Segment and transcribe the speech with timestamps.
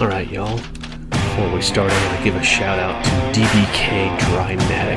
[0.00, 0.56] All right, y'all.
[1.10, 4.96] Before we start, I want to give a shout out to DBK Drymatic.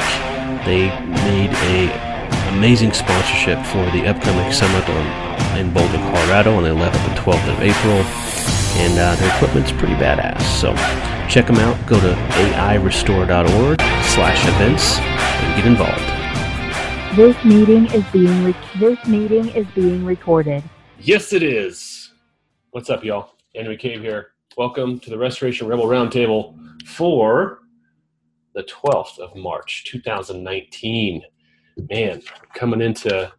[0.64, 0.88] They
[1.26, 7.10] made a amazing sponsorship for the upcoming summit on, in Boulder, Colorado on the 11th
[7.10, 8.00] and 12th of April.
[8.80, 10.42] And uh, their equipment's pretty badass.
[10.62, 10.74] So
[11.28, 11.76] check them out.
[11.86, 12.14] Go to
[12.56, 17.18] airestore.org slash events and get involved.
[17.18, 20.64] This meeting is being re- this meeting is being recorded.
[20.98, 22.14] Yes, it is.
[22.72, 23.32] What's up, y'all?
[23.54, 24.33] Andy McCabe here.
[24.56, 26.56] Welcome to the Restoration Rebel Roundtable
[26.86, 27.62] for
[28.54, 31.24] the 12th of March, 2019.
[31.90, 32.22] Man,
[32.54, 33.32] coming into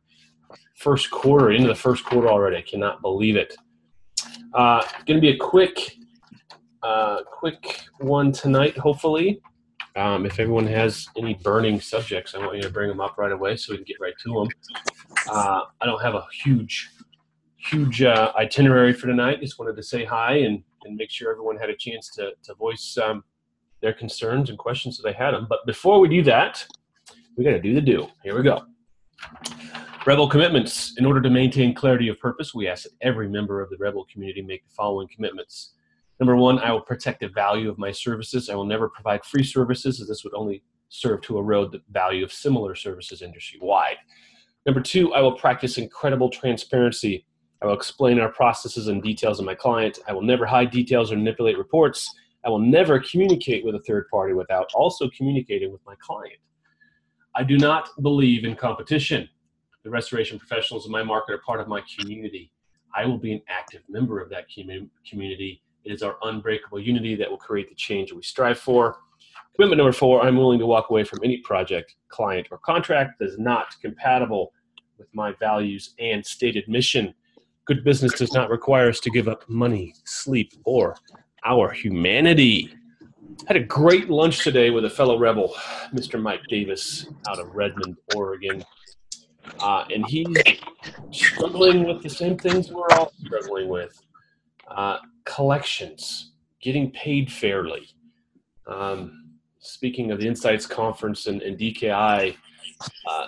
[0.75, 2.57] first quarter, into the first quarter already.
[2.57, 3.55] I cannot believe it.
[4.55, 5.99] Uh, going to be a quick,
[6.83, 9.41] uh, quick one tonight, hopefully.
[9.95, 13.31] Um, if everyone has any burning subjects, I want you to bring them up right
[13.31, 14.49] away so we can get right to them.
[15.31, 16.91] Uh, I don't have a huge,
[17.57, 19.41] huge uh, itinerary for tonight.
[19.41, 22.55] Just wanted to say hi and, and make sure everyone had a chance to, to
[22.55, 23.25] voice um,
[23.81, 25.47] their concerns and questions that they had them.
[25.49, 26.67] But before we do that,
[27.37, 28.09] we got to do the do.
[28.23, 28.63] Here we go.
[30.07, 30.95] Rebel commitments.
[30.99, 34.07] In order to maintain clarity of purpose, we ask that every member of the Rebel
[34.13, 35.75] community make the following commitments.
[36.21, 38.49] Number one, I will protect the value of my services.
[38.49, 42.23] I will never provide free services, as this would only serve to erode the value
[42.23, 43.97] of similar services industry wide.
[44.67, 47.27] Number two, I will practice incredible transparency.
[47.65, 49.99] I will explain our processes and details of my client.
[50.07, 52.15] I will never hide details or manipulate reports.
[52.45, 56.37] I will never communicate with a third party without also communicating with my client.
[57.35, 59.27] I do not believe in competition.
[59.83, 62.53] The restoration professionals in my market are part of my community.
[62.95, 64.45] I will be an active member of that
[65.09, 65.63] community.
[65.85, 68.99] It is our unbreakable unity that will create the change we strive for.
[69.57, 73.25] Commitment number four I'm willing to walk away from any project, client, or contract that
[73.25, 74.53] is not compatible
[74.99, 77.15] with my values and stated mission.
[77.67, 80.97] Good business does not require us to give up money, sleep, or
[81.47, 82.69] our humanity.
[83.49, 85.55] Had a great lunch today with a fellow rebel,
[85.95, 86.21] Mr.
[86.21, 88.63] Mike Davis, out of Redmond, Oregon.
[89.61, 90.27] Uh, and he's
[91.11, 93.99] struggling with the same things we're all struggling with
[94.69, 97.89] uh, collections, getting paid fairly.
[98.67, 102.37] Um, speaking of the Insights Conference and, and DKI,
[103.07, 103.27] uh, uh,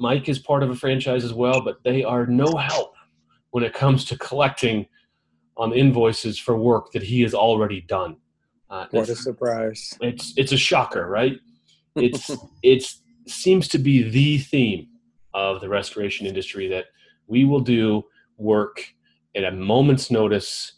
[0.00, 2.91] Mike is part of a franchise as well, but they are no help
[3.52, 4.86] when it comes to collecting
[5.56, 8.16] on invoices for work that he has already done.
[8.68, 9.96] Uh, what a surprise!
[10.00, 11.38] It's it's a shocker, right?
[11.94, 12.30] It's
[12.62, 14.88] it's seems to be the theme
[15.34, 16.86] of the restoration industry that
[17.26, 18.02] we will do
[18.38, 18.82] work
[19.36, 20.72] at a moment's notice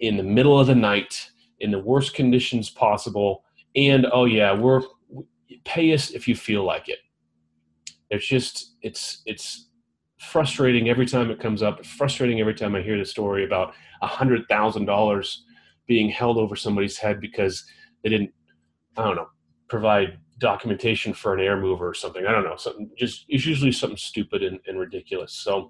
[0.00, 3.44] in the middle of the night in the worst conditions possible
[3.76, 4.82] and oh yeah we're
[5.64, 6.98] pay us if you feel like it
[8.10, 9.67] it's just it's it's
[10.18, 14.06] frustrating every time it comes up frustrating every time i hear the story about a
[14.06, 15.44] hundred thousand dollars
[15.86, 17.64] being held over somebody's head because
[18.02, 18.30] they didn't
[18.96, 19.28] i don't know
[19.68, 23.72] provide documentation for an air mover or something i don't know something just it's usually
[23.72, 25.68] something stupid and, and ridiculous so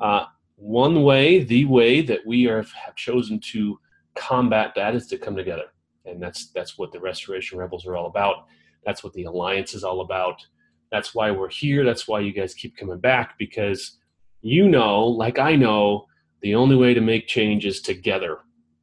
[0.00, 0.24] uh,
[0.56, 3.78] one way, the way that we are, have chosen to
[4.14, 5.66] combat that is to come together.
[6.04, 8.46] And that's that's what the Restoration Rebels are all about.
[8.84, 10.44] That's what the Alliance is all about.
[10.92, 11.84] That's why we're here.
[11.84, 13.98] That's why you guys keep coming back because
[14.42, 16.06] you know, like I know,
[16.42, 18.38] the only way to make change is together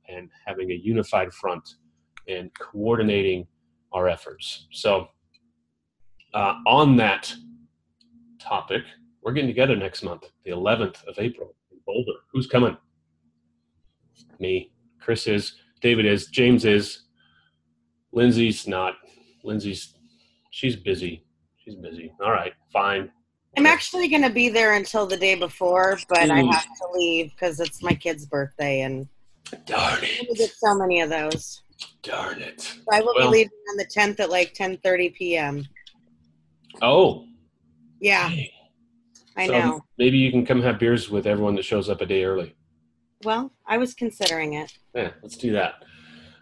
[0.07, 1.75] and having a unified front
[2.27, 3.45] and coordinating
[3.91, 4.67] our efforts.
[4.71, 5.09] So,
[6.33, 7.33] uh, on that
[8.39, 8.83] topic,
[9.21, 11.55] we're getting together next month, the 11th of April.
[11.71, 12.19] In Boulder.
[12.31, 12.77] Who's coming?
[14.39, 14.71] Me.
[14.99, 15.55] Chris is.
[15.81, 16.27] David is.
[16.27, 17.03] James is.
[18.13, 18.95] Lindsay's not.
[19.43, 19.93] Lindsay's.
[20.51, 21.25] She's busy.
[21.69, 22.11] She's busy.
[22.19, 22.53] All right.
[22.73, 23.11] Fine.
[23.55, 26.33] I'm actually going to be there until the day before, but Ooh.
[26.33, 29.07] I have to leave because it's my kid's birthday and.
[29.65, 30.37] Darn it!
[30.37, 31.63] get so many of those.
[32.03, 32.61] Darn it!
[32.61, 35.65] So I will well, be leaving on the 10th at like 10:30 p.m.
[36.83, 37.25] Oh.
[37.99, 38.29] Yeah.
[38.29, 38.49] Dang.
[39.37, 39.81] I so know.
[39.97, 42.55] Maybe you can come have beers with everyone that shows up a day early.
[43.23, 44.71] Well, I was considering it.
[44.93, 45.83] Yeah, let's do that.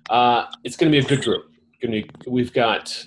[0.10, 1.46] Uh, it's going to be a good group.
[1.81, 3.06] Be, we've got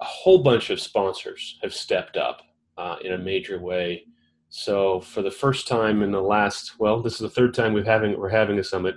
[0.00, 2.42] a whole bunch of sponsors have stepped up
[2.78, 4.04] uh, in a major way.
[4.48, 7.86] So for the first time in the last, well, this is the third time we've
[7.86, 8.96] having we're having a summit.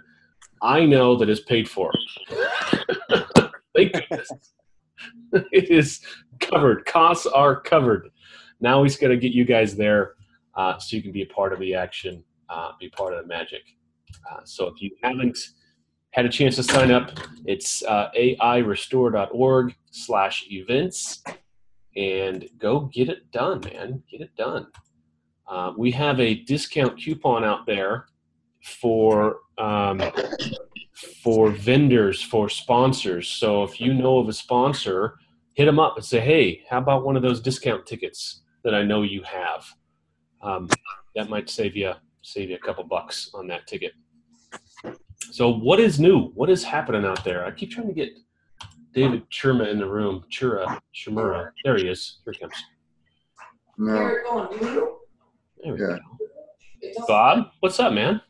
[0.62, 1.92] I know that it's paid for.
[3.76, 4.32] Thank goodness.
[5.52, 6.00] it is
[6.40, 6.86] covered.
[6.86, 8.10] Costs are covered.
[8.62, 10.14] Now has got to get you guys there
[10.56, 13.28] uh, so you can be a part of the action, uh, be part of the
[13.28, 13.64] magic.
[14.32, 15.38] Uh, so if you haven't
[16.14, 17.12] had a chance to sign up,
[17.46, 21.24] it's uh, airestore.org slash events
[21.96, 24.04] and go get it done, man.
[24.10, 24.68] Get it done.
[25.48, 28.06] Uh, we have a discount coupon out there
[28.64, 30.02] for um,
[31.24, 33.28] for vendors, for sponsors.
[33.28, 35.18] So if you know of a sponsor,
[35.56, 38.84] hit them up and say, hey, how about one of those discount tickets that I
[38.84, 39.66] know you have?
[40.42, 40.70] Um,
[41.16, 43.94] that might save you save you a couple bucks on that ticket.
[45.32, 46.28] So what is new?
[46.36, 47.46] What is happening out there?
[47.46, 48.10] I keep trying to get
[48.94, 50.24] David Churma in the room.
[50.32, 51.50] Chura, Chimura.
[51.64, 52.20] There he is.
[52.26, 52.54] Here he comes.
[53.78, 54.50] No.
[55.64, 55.98] There we Yeah.
[55.98, 57.04] go.
[57.08, 58.22] Bob, what's up, man?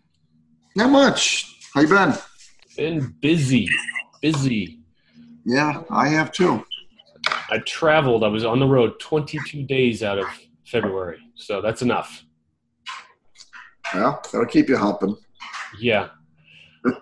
[0.75, 1.45] Not much.
[1.73, 2.13] How you been?
[2.77, 3.67] Been busy,
[4.21, 4.79] busy.
[5.45, 6.65] Yeah, I have too.
[7.49, 8.23] I traveled.
[8.23, 10.25] I was on the road 22 days out of
[10.65, 12.23] February, so that's enough.
[13.93, 15.15] Well, that'll keep you humping.
[15.79, 16.09] Yeah,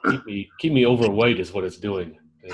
[0.10, 2.18] keep me keep me overweight is what it's doing.
[2.44, 2.54] And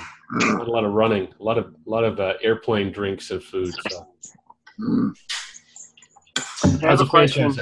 [0.57, 3.43] not a lot of running, a lot of a lot of uh, airplane drinks and
[3.43, 3.73] food.
[3.89, 4.07] So.
[4.79, 5.13] Mm.
[6.83, 7.53] I have a question.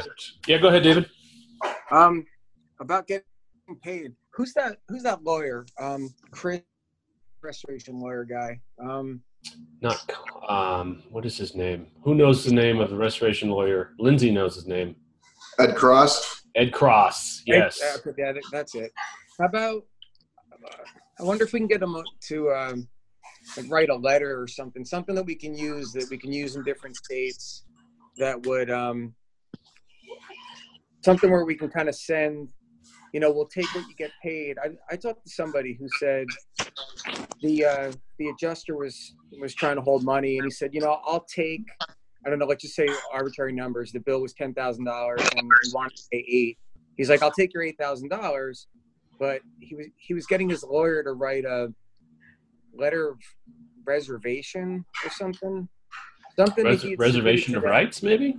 [0.48, 1.10] Yeah, go ahead, David.
[1.92, 2.26] Um,
[2.80, 3.26] about getting
[3.82, 4.14] paid.
[4.34, 4.78] Who's that?
[4.90, 5.66] Who's that lawyer?
[5.80, 6.62] Um, Chris,
[7.42, 8.60] restoration lawyer guy.
[8.80, 9.22] Um,
[9.82, 10.12] Not
[10.50, 11.88] um, what is his name?
[12.04, 13.92] Who knows the name of the restoration lawyer?
[14.00, 14.96] Lindsay knows his name.
[15.60, 16.44] Ed Cross.
[16.56, 17.44] Ed Cross.
[17.46, 17.82] Yes.
[17.82, 18.92] Ed- uh, yeah, that's it.
[19.40, 19.84] How about?
[21.20, 22.88] I wonder if we can get them to um,
[23.58, 26.56] like write a letter or something, something that we can use that we can use
[26.56, 27.64] in different states.
[28.18, 29.14] That would um,
[31.04, 32.50] something where we can kind of send.
[33.14, 34.58] You know, we'll take what you get paid.
[34.62, 36.28] I, I talked to somebody who said
[37.42, 41.00] the uh, the adjuster was was trying to hold money, and he said, you know,
[41.06, 41.62] I'll take.
[42.26, 43.92] I don't know, let's just say arbitrary numbers.
[43.92, 46.58] The bill was ten thousand dollars, and he wanted to pay eight.
[46.98, 48.68] He's like, I'll take your eight thousand dollars,
[49.20, 51.74] but he was he was getting his lawyer to write a
[52.74, 53.18] letter of
[53.86, 55.68] reservation or something,
[56.38, 56.66] something.
[56.66, 58.38] Res- reservation of rights, maybe.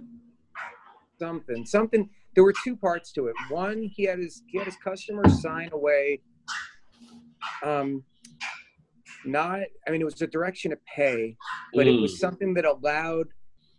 [1.19, 4.77] something something there were two parts to it one he had his he had his
[4.85, 6.21] customers sign away
[7.65, 8.05] um
[9.25, 11.35] not i mean it was a direction to pay
[11.75, 12.03] but it Mm.
[12.03, 13.29] was something that allowed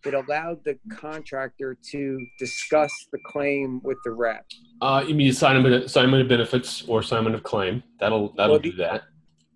[0.04, 4.46] that allowed the contractor to discuss the claim with the rep
[4.82, 7.84] Uh, you mean assignment, assignment of benefits or assignment of claim?
[8.00, 9.04] That'll that'll Well, do that.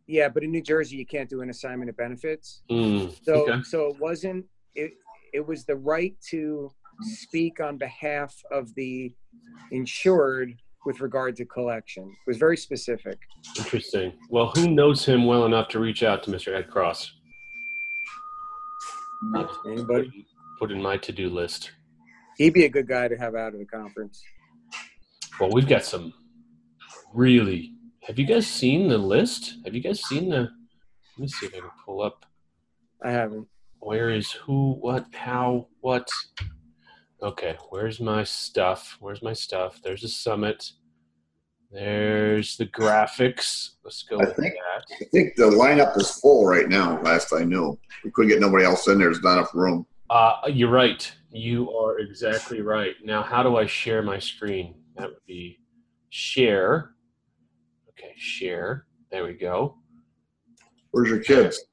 [0.08, 3.62] yeah but in new jersey you can't do an assignment of benefits Mm, So okay.
[3.64, 4.46] so it wasn't
[4.76, 4.92] it
[5.34, 6.70] it was the right to
[7.02, 9.12] speak on behalf of the
[9.72, 10.54] insured
[10.86, 12.04] with regard to collection.
[12.04, 13.18] It was very specific.
[13.58, 14.14] Interesting.
[14.30, 16.54] Well, who knows him well enough to reach out to Mr.
[16.58, 17.12] Ed Cross?
[19.66, 20.26] Anybody?
[20.62, 21.72] Put in my to-do list.
[22.38, 24.22] He'd be a good guy to have out of the conference.
[25.40, 26.14] Well, we've got some
[27.16, 27.74] really.
[28.04, 29.56] Have you guys seen the list?
[29.66, 30.38] Have you guys seen the?
[31.18, 32.28] Let me see if I can pull up.
[33.04, 33.48] I haven't.
[33.80, 36.08] Where is who, what, how, what?
[37.24, 38.98] Okay, where's my stuff?
[39.00, 39.82] Where's my stuff?
[39.84, 40.64] There's a summit.
[41.72, 43.72] There's the graphics.
[43.84, 44.96] Let's go I with think- that.
[45.02, 47.02] I think the lineup is full right now.
[47.02, 49.08] Last I knew, we couldn't get nobody else in there.
[49.12, 49.88] There's not enough room.
[50.12, 51.10] Uh, you're right.
[51.32, 52.96] You are exactly right.
[53.02, 54.76] Now, how do I share my screen?
[54.98, 55.60] That would be
[56.10, 56.96] share.
[57.88, 58.88] Okay, share.
[59.10, 59.78] There we go.
[60.92, 61.64] Where's your kids?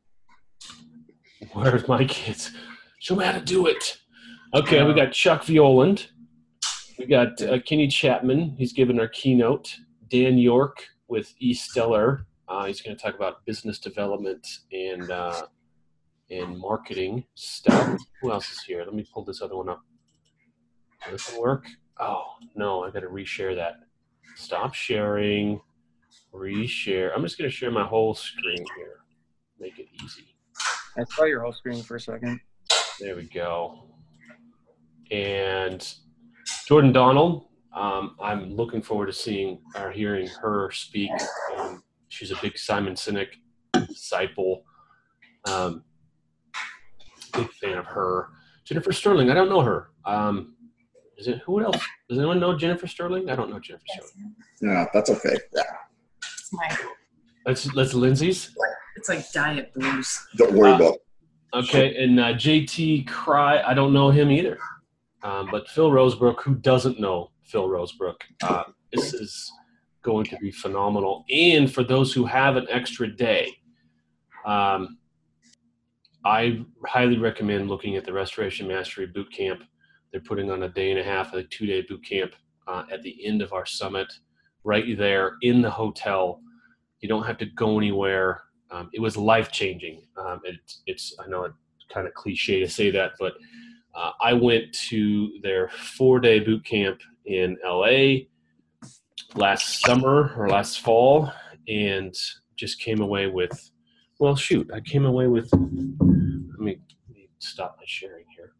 [1.52, 2.52] Where's my kids?
[3.00, 3.98] Show me how to do it.
[4.54, 6.06] Okay, we got Chuck Violand.
[6.96, 8.54] We got uh, Kenny Chapman.
[8.56, 9.74] He's giving our keynote.
[10.10, 11.52] Dan York with E.
[11.54, 12.24] Stellar.
[12.46, 15.42] Uh, he's going to talk about business development and uh,
[16.30, 17.98] and marketing stuff.
[18.20, 18.84] Who else is here?
[18.84, 19.80] Let me pull this other one up.
[21.04, 21.66] Does this work?
[22.00, 23.74] Oh no, I got to reshare that.
[24.36, 25.60] Stop sharing.
[26.32, 27.10] Reshare.
[27.14, 28.98] I'm just going to share my whole screen here.
[29.58, 30.36] Make it easy.
[30.96, 32.40] I saw your whole screen for a second.
[33.00, 33.84] There we go.
[35.10, 35.86] And
[36.66, 41.10] Jordan Donald, um, I'm looking forward to seeing or hearing her speak.
[41.56, 43.28] Um, she's a big Simon Sinek
[43.72, 44.64] disciple.
[45.46, 45.84] Um,
[47.38, 48.28] big fan of her.
[48.64, 49.90] Jennifer Sterling, I don't know her.
[50.04, 50.54] Um,
[51.16, 51.80] is it who else?
[52.08, 53.28] Does anyone know Jennifer Sterling?
[53.30, 54.34] I don't know Jennifer Sterling.
[54.62, 55.36] Yeah, that's okay.
[55.54, 55.62] Yeah,
[56.22, 56.76] It's my
[57.46, 58.54] That's that's Lindsay's.
[58.96, 60.26] it's like diet blues.
[60.36, 60.94] don't worry Uh, about.
[60.94, 61.00] It.
[61.54, 64.58] Okay, and uh, JT Cry, I don't know him either.
[65.22, 69.50] Um, but Phil Rosebrook, who doesn't know Phil Rosebrook, uh, this is
[70.02, 71.24] going to be phenomenal.
[71.30, 73.50] And for those who have an extra day,
[74.44, 74.97] um,
[76.28, 79.62] I highly recommend looking at the Restoration Mastery Boot Camp.
[80.12, 82.34] They're putting on a day and a half, a two day boot camp
[82.66, 84.12] uh, at the end of our summit,
[84.62, 86.42] right there in the hotel.
[87.00, 88.42] You don't have to go anywhere.
[88.70, 90.02] Um, it was life changing.
[90.18, 91.54] Um, it's, it's, I know it's
[91.88, 93.32] kind of cliche to say that, but
[93.94, 98.26] uh, I went to their four day boot camp in LA
[99.34, 101.32] last summer or last fall,
[101.68, 102.14] and
[102.56, 103.70] just came away with,
[104.20, 105.50] well, shoot, I came away with.
[107.38, 108.52] Stop my sharing here.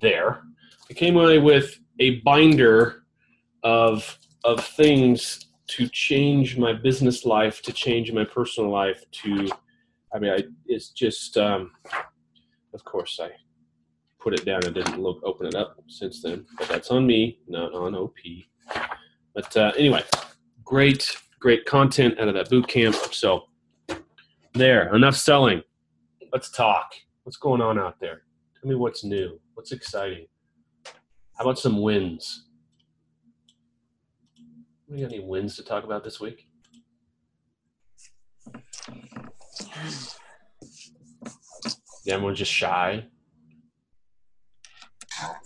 [0.00, 0.42] There,
[0.90, 3.04] I came away with a binder
[3.62, 9.48] of of things to change my business life, to change my personal life, to
[10.14, 11.70] I mean, I, it's just, um,
[12.74, 13.30] of course, I
[14.20, 17.38] put it down and didn't look open it up since then, but that's on me,
[17.48, 18.14] not on OP.
[19.34, 20.04] But uh, anyway,
[20.64, 22.94] great, great content out of that boot camp.
[23.10, 23.44] So
[24.52, 25.62] there, enough selling.
[26.30, 26.92] Let's talk.
[27.24, 28.22] What's going on out there?
[28.60, 29.38] Tell me what's new.
[29.54, 30.26] What's exciting?
[31.36, 32.46] How about some wins?
[34.88, 36.48] We got any wins to talk about this week?
[42.08, 43.06] Everyone's just shy.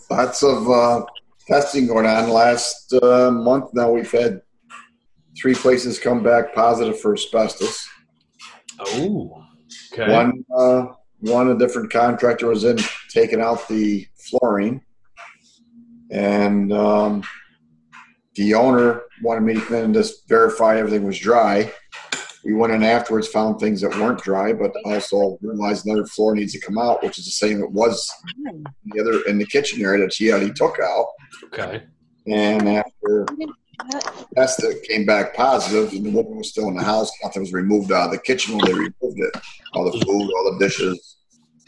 [0.09, 1.05] Lots of uh,
[1.45, 2.31] testing going on.
[2.31, 4.41] Last uh, month now, we've had
[5.39, 7.87] three places come back positive for asbestos.
[8.79, 9.43] Oh,
[9.93, 10.11] okay.
[10.11, 10.87] One, uh,
[11.19, 12.77] one a different contractor was in
[13.09, 14.81] taking out the flooring,
[16.11, 17.23] and um,
[18.35, 21.71] the owner wanted me to come in and just verify everything was dry.
[22.45, 26.53] We went in afterwards, found things that weren't dry, but also realized another floor needs
[26.53, 28.09] to come out, which is the same it was
[28.45, 31.07] in the other in the kitchen area that she already took out.
[31.45, 31.83] Okay.
[32.27, 33.25] And after
[34.35, 37.11] test it came back positive, and the woman was still in the house.
[37.23, 39.35] Nothing was removed out of the kitchen when they removed it.
[39.73, 41.17] All the food, all the dishes,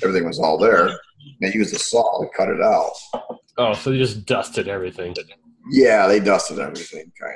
[0.04, 1.00] everything was all there.
[1.42, 2.92] They used a saw to cut it out.
[3.58, 5.16] Oh, so they just dusted everything.
[5.72, 7.36] Yeah, they dusted everything, kind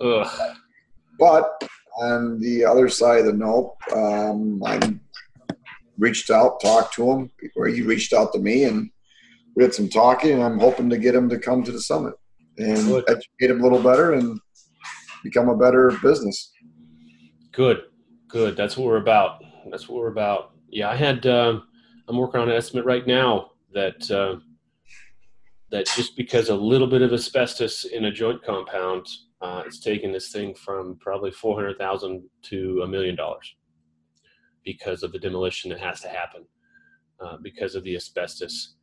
[0.00, 0.26] Ugh.
[0.26, 0.56] of.
[1.18, 1.68] But
[2.00, 4.94] on the other side of the note, um, I
[5.96, 8.90] reached out, talked to him, or he reached out to me, and
[9.54, 10.32] we had some talking.
[10.32, 12.14] And I'm hoping to get him to come to the summit
[12.58, 13.04] and Good.
[13.08, 14.40] educate them a little better and
[15.22, 16.52] become a better business.
[17.52, 17.82] Good.
[18.28, 18.56] Good.
[18.56, 19.42] That's what we're about.
[19.70, 20.52] That's what we're about.
[20.68, 21.26] Yeah, I had.
[21.26, 21.68] Um,
[22.08, 24.36] I'm working on an estimate right now that uh,
[25.70, 29.06] that just because a little bit of asbestos in a joint compound,
[29.40, 33.54] uh, it's taken this thing from probably four hundred thousand to a million dollars
[34.64, 36.44] because of the demolition that has to happen
[37.20, 38.74] uh, because of the asbestos.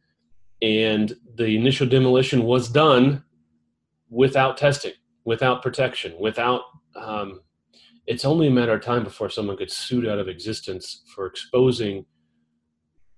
[0.62, 3.24] And the initial demolition was done
[4.12, 4.92] without testing,
[5.26, 6.62] without protection, without.
[6.96, 7.40] Um,
[8.06, 12.06] it's only a matter of time before someone gets sued out of existence for exposing.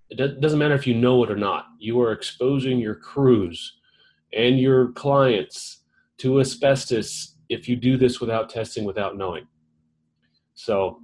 [0.09, 1.65] It doesn't matter if you know it or not.
[1.79, 3.79] You are exposing your crews
[4.31, 5.83] and your clients
[6.19, 9.47] to asbestos if you do this without testing, without knowing.
[10.53, 11.00] So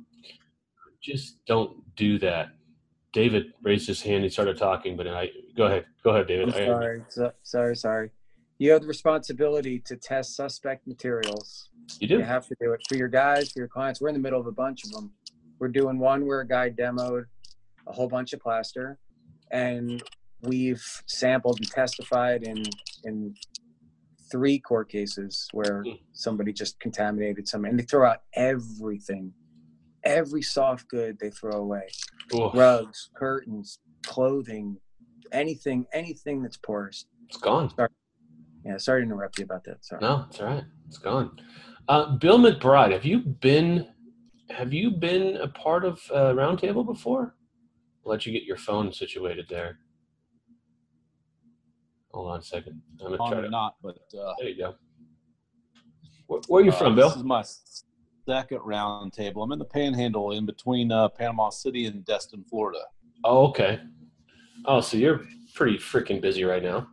[1.01, 2.50] just don't do that.
[3.13, 4.24] David raised his hand.
[4.24, 5.86] He started talking, but I go ahead.
[6.03, 6.50] Go ahead, David.
[6.50, 8.12] I'm sorry, so, sorry, sorry.
[8.60, 11.70] You have the responsibility to test suspect materials.
[12.01, 12.16] you do.
[12.18, 14.01] You have to do it for your guys, for your clients.
[14.01, 15.12] We're in the middle of a bunch of them.
[15.60, 17.24] We're doing one where a guy demoed
[17.88, 19.00] a whole bunch of plaster,
[19.51, 20.04] and
[20.42, 22.63] we've sampled and testified in
[23.06, 23.34] in
[24.32, 25.92] three court cases where Hmm.
[26.12, 29.34] somebody just contaminated some, and they throw out everything,
[30.04, 31.88] every soft good they throw away,
[32.36, 34.78] Oof, rugs, curtains, clothing,
[35.32, 37.06] anything, anything that's porous.
[37.28, 37.72] it's gone.
[38.66, 39.84] Yeah, sorry to interrupt you about that.
[39.86, 40.01] Sorry.
[40.01, 40.63] No, it's all right.
[40.88, 41.39] It's gone.
[41.88, 43.88] Uh, Bill McBride, have you been
[44.50, 47.36] have you been a part of uh, Roundtable before?
[48.06, 49.80] I'll let you get your phone situated there.
[52.12, 52.82] Hold on a second.
[53.00, 53.50] I'm gonna try to.
[53.50, 54.75] not, but uh, There you go.
[56.28, 57.10] Where, where are you uh, from, Bill?
[57.10, 57.44] This is my
[58.28, 59.44] second round table.
[59.44, 62.82] I'm in the Panhandle, in between uh, Panama City and Destin, Florida.
[63.24, 63.80] Oh, okay.
[64.66, 65.22] Oh, so you're
[65.56, 66.88] pretty freaking busy right now.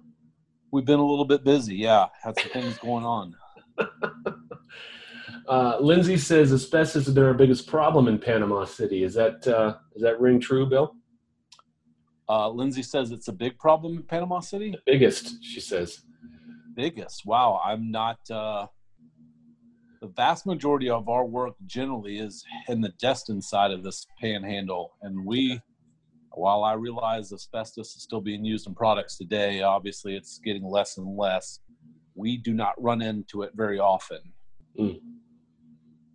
[0.77, 1.75] We've been a little bit busy.
[1.75, 3.35] Yeah, had some things going on.
[5.49, 9.05] Uh, Lindsay says asbestos has been our biggest problem in Panama City.
[9.05, 10.97] Is that uh, is that ring true, Bill?
[12.29, 14.73] Uh, Lindsay says it's a big problem in Panama City.
[14.73, 16.03] The biggest, she says.
[16.75, 17.25] Biggest.
[17.25, 18.19] Wow, I'm not.
[18.29, 18.67] Uh,
[20.01, 24.97] the vast majority of our work generally is in the Destin side of this panhandle,
[25.01, 25.61] and we.
[26.37, 30.99] While I realize asbestos is still being used in products today, obviously it's getting less
[30.99, 31.61] and less.
[32.15, 34.21] We do not run into it very often.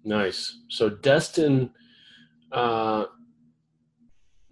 [0.03, 0.59] Nice.
[0.69, 1.71] So Destin,
[2.51, 3.05] uh,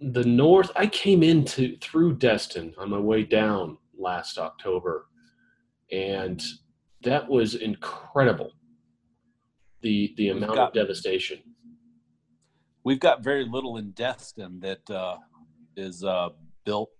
[0.00, 0.72] the north.
[0.74, 5.06] I came into through Destin on my way down last October,
[5.92, 6.42] and
[7.04, 8.50] that was incredible.
[9.82, 11.38] The the amount of devastation.
[12.82, 15.16] we've got very little in Destin that uh,
[15.76, 16.30] is uh,
[16.64, 16.90] built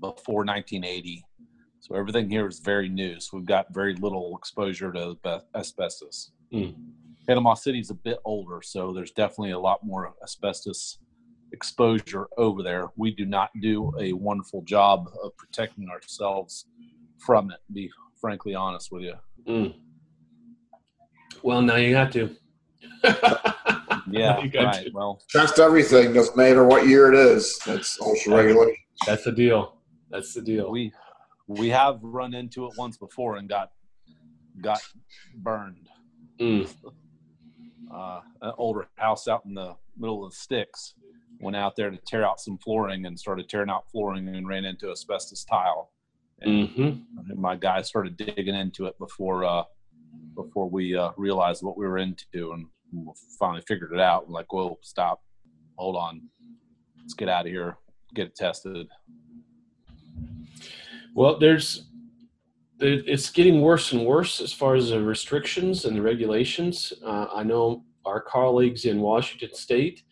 [0.00, 1.24] before 1980.
[1.80, 3.18] So everything here is very new.
[3.20, 5.16] So we've got very little exposure to
[5.54, 6.32] asbestos.
[6.52, 6.74] Mm.
[7.26, 10.98] Panama City's a bit older, so there's definitely a lot more asbestos
[11.52, 12.88] exposure over there.
[12.96, 16.66] We do not do a wonderful job of protecting ourselves
[17.18, 17.58] from it.
[17.72, 17.90] Be
[18.20, 19.14] frankly honest with you.
[19.48, 19.74] Mm.
[21.42, 22.36] Well, now you got to.
[24.10, 24.86] yeah, right.
[24.86, 24.90] To.
[24.92, 27.58] Well, test everything, doesn't matter what year it is.
[27.66, 28.76] That's OSHA regulation.
[29.06, 29.76] That's the deal.
[30.10, 30.70] That's the deal.
[30.70, 30.92] We
[31.46, 33.70] we have run into it once before and got
[34.60, 34.80] got
[35.36, 35.88] burned.
[36.40, 36.72] Mm.
[37.92, 40.94] Uh, an older house out in the middle of the sticks
[41.40, 44.64] went out there to tear out some flooring and started tearing out flooring and ran
[44.64, 45.90] into asbestos tile.
[46.40, 47.40] And mm-hmm.
[47.40, 49.64] my guy started digging into it before uh,
[50.34, 52.66] before we uh, realized what we were into, and
[53.38, 54.30] finally figured it out.
[54.30, 55.22] Like, "Whoa, stop,
[55.76, 56.22] hold on,
[56.98, 57.76] let's get out of here,
[58.14, 58.88] get it tested."
[61.14, 61.86] Well, there's
[62.82, 66.94] it's getting worse and worse as far as the restrictions and the regulations.
[67.04, 70.02] Uh, I know our colleagues in Washington State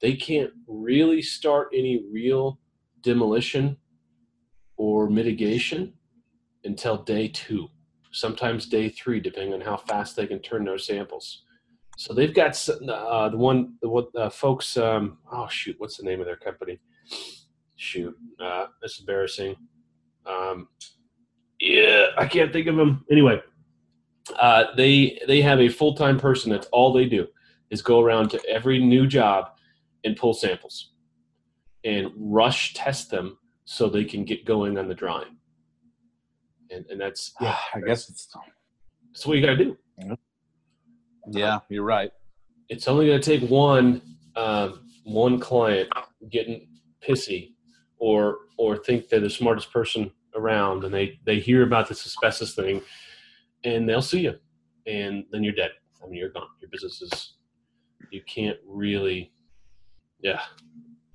[0.00, 2.58] they can't really start any real
[3.02, 3.76] demolition
[4.76, 5.92] or mitigation
[6.64, 7.68] until day two,
[8.12, 11.42] sometimes day three, depending on how fast they can turn their samples.
[11.98, 14.76] So they've got uh, the one, the what uh, folks.
[14.76, 16.78] Um, oh shoot, what's the name of their company?
[17.74, 19.56] Shoot, uh, that's embarrassing.
[20.24, 20.68] Um,
[21.58, 23.04] yeah, I can't think of them.
[23.10, 23.42] Anyway,
[24.38, 26.52] uh, they they have a full time person.
[26.52, 27.26] That's all they do
[27.70, 29.50] is go around to every new job
[30.04, 30.92] and pull samples
[31.82, 35.36] and rush test them so they can get going on the drawing.
[36.70, 38.28] And, and that's, yeah, I guess it's,
[39.08, 39.76] that's what you got to do.
[39.98, 40.14] Yeah,
[41.68, 42.10] you're right.
[42.68, 44.02] It's only going to take one,
[44.36, 45.88] um, one client
[46.30, 46.68] getting
[47.06, 47.54] pissy
[47.98, 52.54] or, or think they're the smartest person around and they, they hear about this asbestos
[52.54, 52.82] thing
[53.64, 54.34] and they'll see you
[54.86, 55.70] and then you're dead.
[56.02, 56.48] I mean, you're gone.
[56.60, 57.34] Your business is,
[58.10, 59.32] you can't really
[60.20, 60.40] yeah.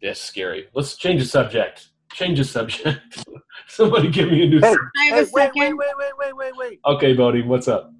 [0.01, 0.67] That's scary.
[0.73, 1.89] Let's change the subject.
[2.13, 3.23] Change the subject.
[3.67, 4.59] Somebody give me a new.
[4.59, 6.79] Hey, hey wait, wait, wait, wait, wait, wait, wait.
[6.85, 7.91] Okay, Bodie, what's up?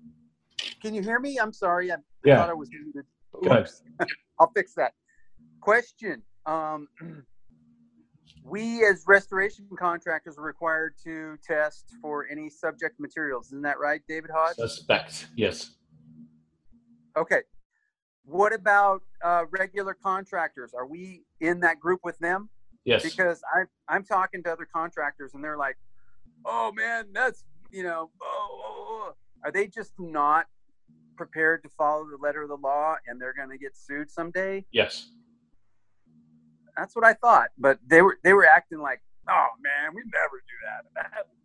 [0.84, 1.38] Can you hear me?
[1.42, 1.94] I'm sorry.
[1.94, 2.36] I yeah.
[2.36, 3.06] thought I was muted.
[4.40, 4.92] I'll fix that.
[5.62, 6.22] Question.
[6.46, 6.90] Um,
[8.44, 13.48] we as restoration contractors are required to test for any subject materials.
[13.48, 14.58] Isn't that right, David Hodge?
[14.58, 15.72] Suspect, yes.
[17.16, 17.44] Okay.
[18.26, 20.74] What about uh, regular contractors?
[20.74, 22.50] Are we in that group with them?
[22.84, 23.04] Yes.
[23.04, 25.78] Because I I'm talking to other contractors and they're like,
[26.46, 29.14] "Oh man, that's you know, oh, oh, oh.
[29.46, 30.48] are they just not
[31.16, 34.66] prepared to follow the letter of the law and they're going to get sued someday?"
[34.72, 35.10] Yes.
[36.78, 40.44] That's what I thought, but they were they were acting like, "Oh man, we never
[40.48, 41.26] do that."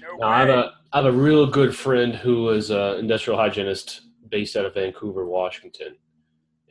[0.00, 3.38] No, no I have a I have a real good friend who was an industrial
[3.38, 5.96] hygienist based out of Vancouver, Washington,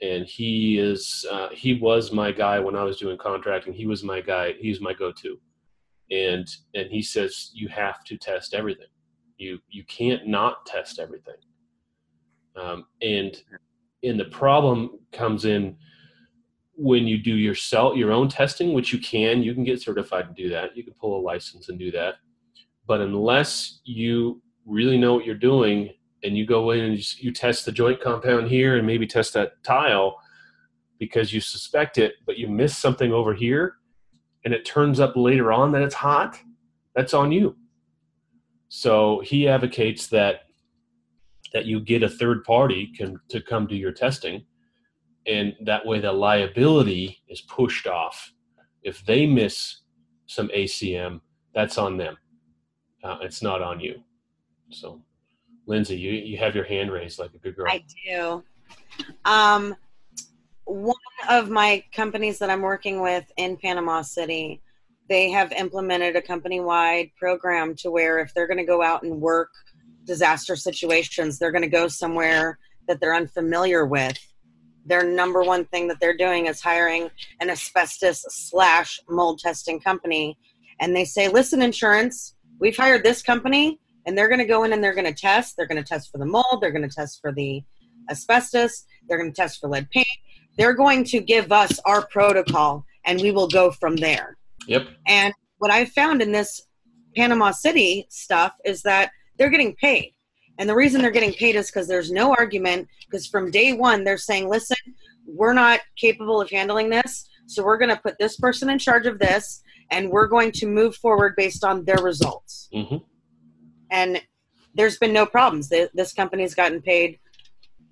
[0.01, 3.73] and he is uh, he was my guy when I was doing contracting.
[3.73, 4.53] He was my guy.
[4.59, 5.39] He's my go-to,
[6.11, 8.87] and and he says you have to test everything.
[9.37, 11.35] You you can't not test everything.
[12.55, 13.35] Um, and
[14.03, 15.77] and the problem comes in
[16.75, 19.41] when you do yourself your own testing, which you can.
[19.41, 20.75] You can get certified to do that.
[20.75, 22.15] You can pull a license and do that.
[22.85, 25.91] But unless you really know what you're doing
[26.23, 29.33] and you go in and you, you test the joint compound here and maybe test
[29.33, 30.17] that tile
[30.99, 33.75] because you suspect it, but you miss something over here
[34.43, 36.39] and it turns up later on that it's hot,
[36.95, 37.55] that's on you.
[38.69, 40.44] So he advocates that
[41.55, 44.43] that you get a third party can, to come do your testing,
[45.25, 48.29] and that way the liability is pushed off.
[48.83, 49.77] If they miss
[50.25, 51.21] some ACM,
[51.53, 52.17] that's on them.
[53.01, 54.03] Uh, it's not on you.
[54.69, 55.01] So
[55.65, 57.67] Lindsay, you, you have your hand raised like a good girl.
[57.69, 58.43] I do.
[59.23, 59.77] Um,
[60.65, 60.95] one
[61.29, 64.61] of my companies that I'm working with in Panama City,
[65.07, 69.03] they have implemented a company wide program to where if they're going to go out
[69.03, 69.51] and work
[70.05, 74.17] disaster situations, they're going to go somewhere that they're unfamiliar with.
[74.85, 77.09] Their number one thing that they're doing is hiring
[77.41, 80.37] an asbestos slash mold testing company.
[80.79, 84.73] And they say, listen, insurance, we've hired this company and they're going to go in
[84.73, 85.57] and they're going to test.
[85.57, 86.59] They're going to test for the mold.
[86.61, 87.63] They're going to test for the
[88.09, 88.85] asbestos.
[89.07, 90.07] They're going to test for lead paint.
[90.57, 94.37] They're going to give us our protocol, and we will go from there.
[94.67, 94.87] Yep.
[95.07, 96.61] And what I found in this
[97.15, 100.13] Panama City stuff is that they're getting paid.
[100.57, 104.03] And the reason they're getting paid is because there's no argument, because from day one,
[104.03, 104.77] they're saying, listen,
[105.27, 107.27] we're not capable of handling this.
[107.47, 110.67] So we're going to put this person in charge of this, and we're going to
[110.67, 112.69] move forward based on their results.
[112.73, 112.97] Mm-hmm
[113.91, 114.21] and
[114.73, 115.69] there's been no problems.
[115.69, 117.19] This company's gotten paid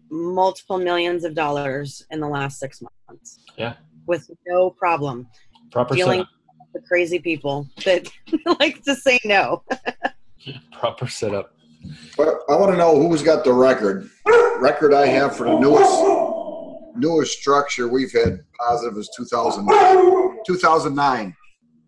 [0.09, 3.39] multiple millions of dollars in the last six months.
[3.57, 3.75] Yeah.
[4.05, 5.27] With no problem
[5.71, 6.25] Proper dealing
[6.73, 8.09] with crazy people that
[8.59, 9.63] like to say no.
[10.79, 11.55] Proper setup.
[12.17, 14.09] But I want to know who's got the record.
[14.59, 16.23] Record I have for the newest
[16.95, 19.67] newest structure we've had positive is 2000,
[20.45, 21.35] 2009.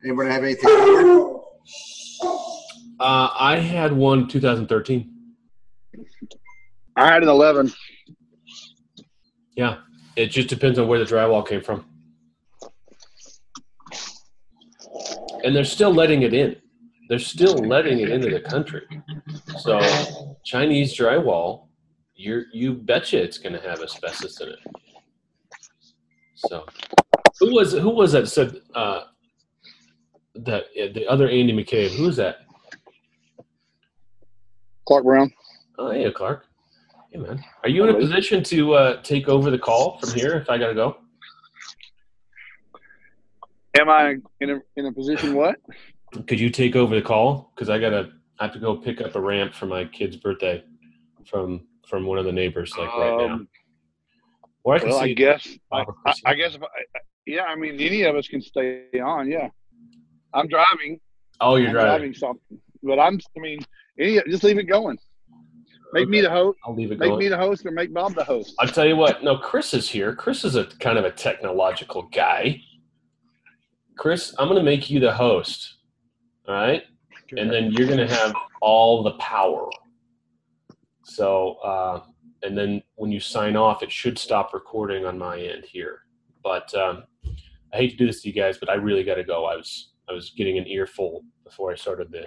[0.04, 0.70] Anybody have anything?
[3.00, 5.12] Uh, I had one 2013.
[6.96, 7.74] I had an 11.
[9.56, 9.78] Yeah.
[10.15, 11.86] It just depends on where the drywall came from.
[15.44, 16.56] And they're still letting it in.
[17.10, 18.84] They're still letting it into the country.
[19.60, 19.80] So
[20.44, 21.68] Chinese drywall,
[22.15, 24.60] you're you betcha it's gonna have asbestos in it.
[26.36, 26.65] So
[27.39, 29.02] who was who was that said uh
[30.36, 32.38] that the other Andy McCabe, who was that?
[34.86, 35.32] Clark Brown.
[35.78, 36.46] Oh yeah, Clark.
[37.12, 37.44] Hey man.
[37.63, 40.58] Are you in a position to uh take over the call from here if I
[40.58, 40.98] gotta go?
[43.78, 45.58] Am I in a, in a position what?
[46.28, 47.51] Could you take over the call?
[47.56, 50.63] Because I gotta, I have to go pick up a ramp for my kid's birthday
[51.25, 53.34] from from one of the neighbors, like right now.
[53.34, 53.47] Um,
[54.63, 55.47] Or I Well, I guess.
[55.71, 55.86] I,
[56.25, 56.67] I, guess if I,
[57.28, 59.30] yeah, I mean, any of us can stay on.
[59.30, 59.49] Yeah.
[60.34, 60.99] I'm driving.
[61.39, 62.13] Oh, you're I'm driving.
[62.13, 62.60] something.
[62.82, 63.60] But I'm, I mean,
[63.99, 64.97] any, just leave it going.
[65.93, 66.58] Make me the host.
[66.65, 67.19] I'll leave it Make going.
[67.19, 68.54] me the host or make Bob the host.
[68.60, 69.23] I'll tell you what.
[69.23, 70.13] No, Chris is here.
[70.13, 72.60] Chris is a kind of a technological guy.
[73.97, 75.75] Chris, I'm going to make you the host.
[76.47, 76.84] All right,
[77.38, 79.67] and then you're going to have all the power.
[81.03, 82.01] So, uh,
[82.43, 86.01] and then when you sign off, it should stop recording on my end here.
[86.43, 87.03] But um,
[87.73, 89.45] I hate to do this to you guys, but I really got to go.
[89.45, 92.25] I was I was getting an earful before I started the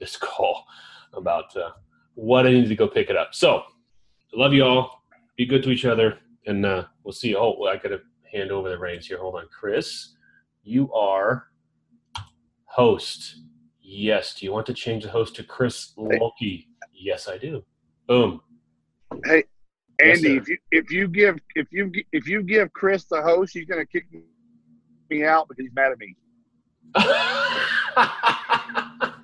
[0.00, 0.66] this call
[1.14, 1.70] about uh,
[2.14, 3.34] what I needed to go pick it up.
[3.34, 5.02] So, I love you all.
[5.36, 7.30] Be good to each other, and uh, we'll see.
[7.30, 7.38] you.
[7.38, 9.18] Oh, I got to hand over the reins here.
[9.18, 10.14] Hold on, Chris.
[10.62, 11.46] You are
[12.64, 13.36] host.
[13.88, 14.34] Yes.
[14.34, 16.68] Do you want to change the host to Chris Loki?
[16.92, 17.64] Yes, I do.
[18.08, 18.40] Boom.
[19.24, 19.44] Hey,
[20.02, 20.42] Andy, sir.
[20.42, 23.86] if you if you give if you if you give Chris the host, he's gonna
[23.86, 24.06] kick
[25.10, 26.16] me out because he's mad at me.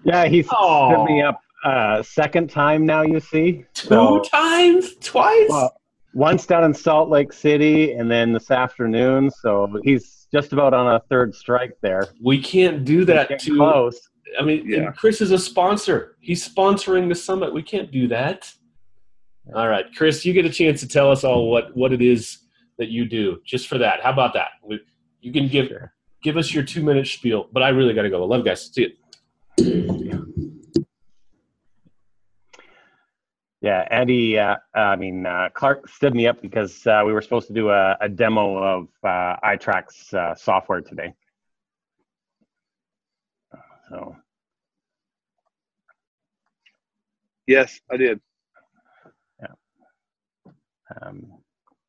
[0.05, 0.91] Yeah, he's Aw.
[0.91, 3.03] hit me up uh, second time now.
[3.03, 5.47] You see, Two times, twice.
[5.49, 5.77] Well,
[6.13, 9.31] once down in Salt Lake City, and then this afternoon.
[9.31, 12.09] So he's just about on a third strike there.
[12.21, 13.57] we can't do that Getting to.
[13.59, 14.09] close.
[14.39, 14.93] I mean, Yeah.
[14.93, 16.17] Chris is a sponsor.
[16.21, 17.53] He's sponsoring the summit.
[17.53, 18.53] We can't do that.
[19.55, 22.39] All right, Chris, you get a chance to tell us all what what it is
[22.79, 23.41] that you do.
[23.45, 24.51] Just for that, how about that?
[24.65, 24.81] We,
[25.21, 25.93] you can give Sure.
[26.23, 27.49] give us your two minute spiel.
[27.53, 28.23] But I really got to go.
[28.23, 28.71] I love you guys.
[28.73, 28.95] See
[29.59, 30.29] you.
[33.61, 34.39] Yeah, Andy.
[34.39, 37.71] Uh, I mean, uh, Clark stood me up because uh, we were supposed to do
[37.71, 41.15] a, a demo of uh, iTrack's uh, software today.
[43.89, 44.17] So
[47.47, 48.21] Yes, I did.
[51.01, 51.27] um,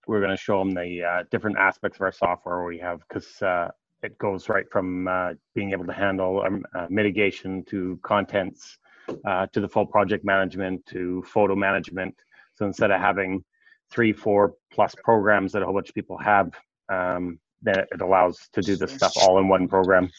[0.07, 3.41] we're going to show them the uh, different aspects of our software we have because
[3.41, 3.69] uh,
[4.01, 8.77] it goes right from uh, being able to handle um, uh, mitigation to contents
[9.25, 12.15] uh, to the full project management to photo management.
[12.55, 13.43] So instead of having
[13.91, 16.51] three, four plus programs that a whole bunch of people have,
[16.89, 20.09] um, then it allows to do this stuff all in one program.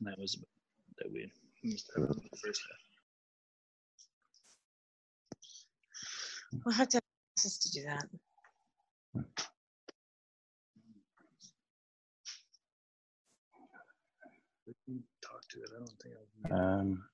[0.00, 0.38] So, Tonight was
[0.98, 1.30] that we
[6.64, 7.02] We'll have to have
[7.36, 8.06] access to do that.
[15.22, 15.68] talk to it.
[15.74, 16.14] I don't think
[16.50, 17.09] I'll um,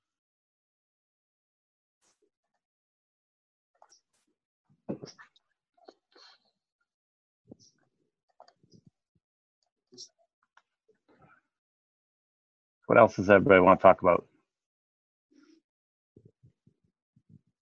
[12.86, 14.26] what else does everybody want to talk about?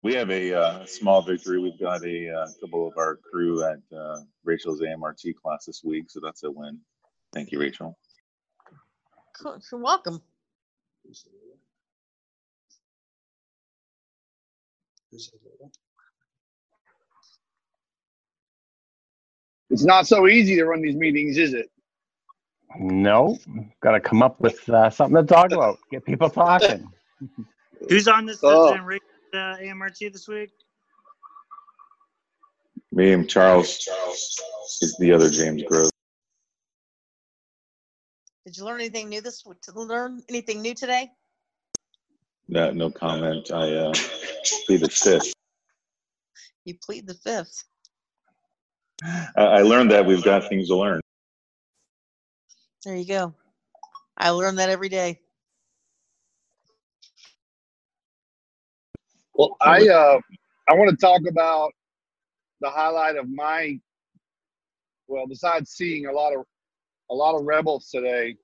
[0.03, 1.59] We have a uh, small victory.
[1.59, 6.05] We've got a uh, couple of our crew at uh, Rachel's AMRT class this week,
[6.09, 6.79] so that's a win.
[7.33, 7.97] Thank you, Rachel.
[9.41, 9.59] Cool.
[9.71, 10.21] You're welcome.
[19.71, 21.71] It's not so easy to run these meetings, is it?
[22.79, 23.37] No,
[23.81, 25.77] got to come up with uh, something to talk about.
[25.91, 26.91] Get people talking.
[27.89, 28.73] Who's on this Oh.
[28.73, 30.51] uh, Rick, uh, AMRT this week?
[32.91, 33.87] Me and Charles
[34.81, 35.89] is the other James Grove.
[38.45, 41.09] Did you learn anything new this to learn anything new today?
[42.47, 43.51] No, no comment.
[43.51, 43.93] I uh,
[44.65, 45.33] plead the fifth.
[46.65, 47.63] You plead the fifth.
[49.03, 51.01] I, I learned that we've got things to learn.
[52.83, 53.33] There you go.
[54.17, 55.19] I learn that every day.
[59.35, 60.19] Well, I uh,
[60.69, 61.71] I want to talk about
[62.61, 63.79] the highlight of my
[65.07, 66.45] well, besides seeing a lot of
[67.09, 68.35] a lot of rebels today,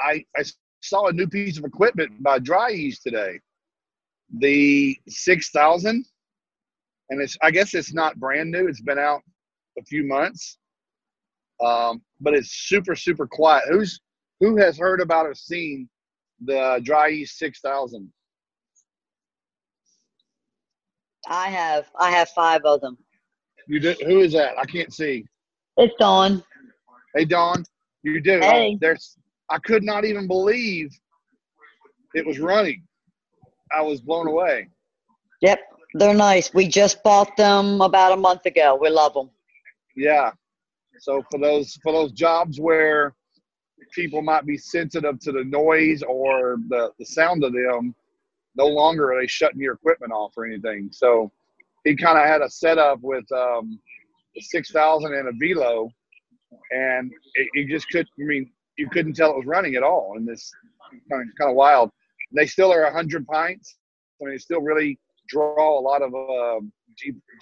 [0.00, 0.44] I I
[0.82, 3.40] saw a new piece of equipment by Dri-Eaz today.
[4.38, 6.06] The six thousand,
[7.10, 8.66] and it's I guess it's not brand new.
[8.68, 9.22] It's been out
[9.78, 10.58] a few months,
[11.62, 13.64] um, but it's super super quiet.
[13.70, 14.00] Who's
[14.40, 15.88] who has heard about or seen
[16.44, 18.10] the Dri-Eaz six thousand?
[21.28, 21.86] I have.
[21.98, 22.98] I have five of them.
[23.66, 24.00] You did.
[24.02, 24.58] Who is that?
[24.58, 25.24] I can't see.
[25.76, 26.42] It's Dawn.
[27.14, 27.64] Hey, Dawn.
[28.02, 28.40] You do.
[28.40, 28.76] Hey.
[28.80, 29.16] There's.
[29.50, 30.90] I could not even believe
[32.14, 32.82] it was running.
[33.72, 34.68] I was blown away.
[35.40, 35.60] Yep,
[35.94, 36.54] they're nice.
[36.54, 38.78] We just bought them about a month ago.
[38.80, 39.30] We love them.
[39.96, 40.32] Yeah.
[41.00, 43.14] So for those for those jobs where
[43.92, 47.94] people might be sensitive to the noise or the, the sound of them,
[48.56, 50.88] no longer are they shutting your equipment off or anything.
[50.92, 51.30] So
[51.84, 53.78] he kind of had a setup with um,
[54.34, 55.88] the 6000 and a velo
[56.70, 60.14] and it, you just could i mean you couldn't tell it was running at all
[60.16, 60.50] and this
[61.10, 61.90] kind of, kind of wild
[62.34, 63.76] they still are 100 pints
[64.20, 66.60] i mean they still really draw a lot of uh,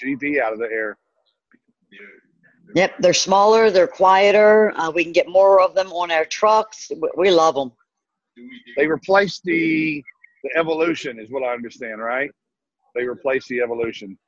[0.04, 0.96] gp out of the air
[2.74, 4.72] Yep, they're smaller, they're quieter.
[4.76, 6.90] Uh, we can get more of them on our trucks.
[6.90, 7.72] We, we love them.
[8.76, 10.02] they replaced the
[10.44, 12.30] the evolution is what i understand right
[12.96, 14.18] they replaced the evolution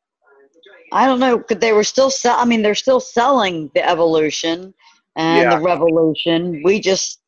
[0.93, 2.37] I don't know, 'cause they were still sell.
[2.39, 4.73] I mean, they're still selling the Evolution
[5.17, 5.57] and Yeah.
[5.59, 6.63] the Revolution.
[6.63, 7.21] We just,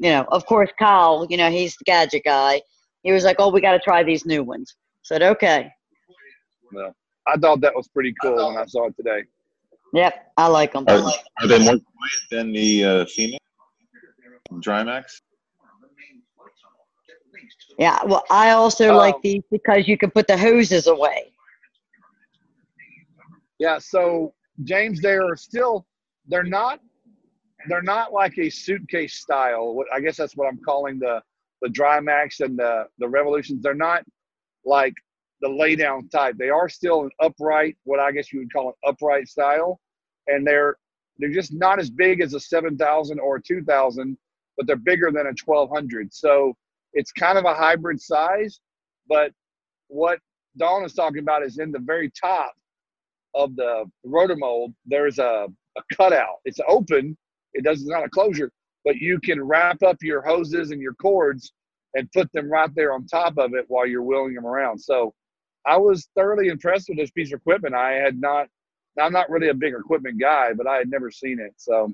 [0.00, 1.24] you know, of course, Kyle.
[1.30, 2.62] You know, he's the gadget guy.
[3.04, 5.70] He was like, "Oh, we got to try these new ones." said, "Okay."
[6.72, 6.92] no
[7.26, 9.22] i thought that was pretty cool when i saw it today
[9.94, 10.84] Yep, I like them.
[10.88, 13.38] Are, are they more quiet than the uh, Phoenix
[14.54, 15.20] Drymax?
[17.78, 18.02] Yeah.
[18.04, 21.32] Well, I also Um, like these because you can put the hoses away.
[23.60, 25.86] Yeah, so James, they are still
[26.26, 26.80] they're not
[27.68, 29.80] they're not like a suitcase style.
[29.92, 31.22] I guess that's what I'm calling the
[31.62, 33.62] the dry max and the the revolutions.
[33.62, 34.02] They're not
[34.64, 34.94] like
[35.40, 36.36] the lay down type.
[36.36, 39.80] They are still an upright, what I guess you would call an upright style,
[40.26, 40.76] and they're
[41.18, 44.16] they're just not as big as a seven thousand or a two thousand,
[44.56, 46.12] but they're bigger than a twelve hundred.
[46.12, 46.54] So
[46.92, 48.60] it's kind of a hybrid size.
[49.08, 49.32] But
[49.88, 50.18] what
[50.56, 52.54] Dawn is talking about is in the very top
[53.34, 56.36] of the rotomold, there's a, a cutout.
[56.44, 57.16] It's open.
[57.52, 58.50] It does it's not a closure,
[58.84, 61.52] but you can wrap up your hoses and your cords
[61.94, 64.78] and put them right there on top of it while you're wheeling them around.
[64.78, 65.14] So
[65.66, 67.74] I was thoroughly impressed with this piece of equipment.
[67.74, 68.48] I had not.
[69.00, 71.52] I'm not really a big equipment guy, but I had never seen it.
[71.56, 71.92] So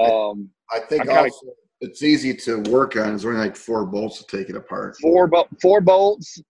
[0.00, 3.14] um, I think kinda- also it's easy to work on.
[3.14, 4.96] It's only like four bolts to take it apart.
[5.00, 6.40] four bo- four bolts,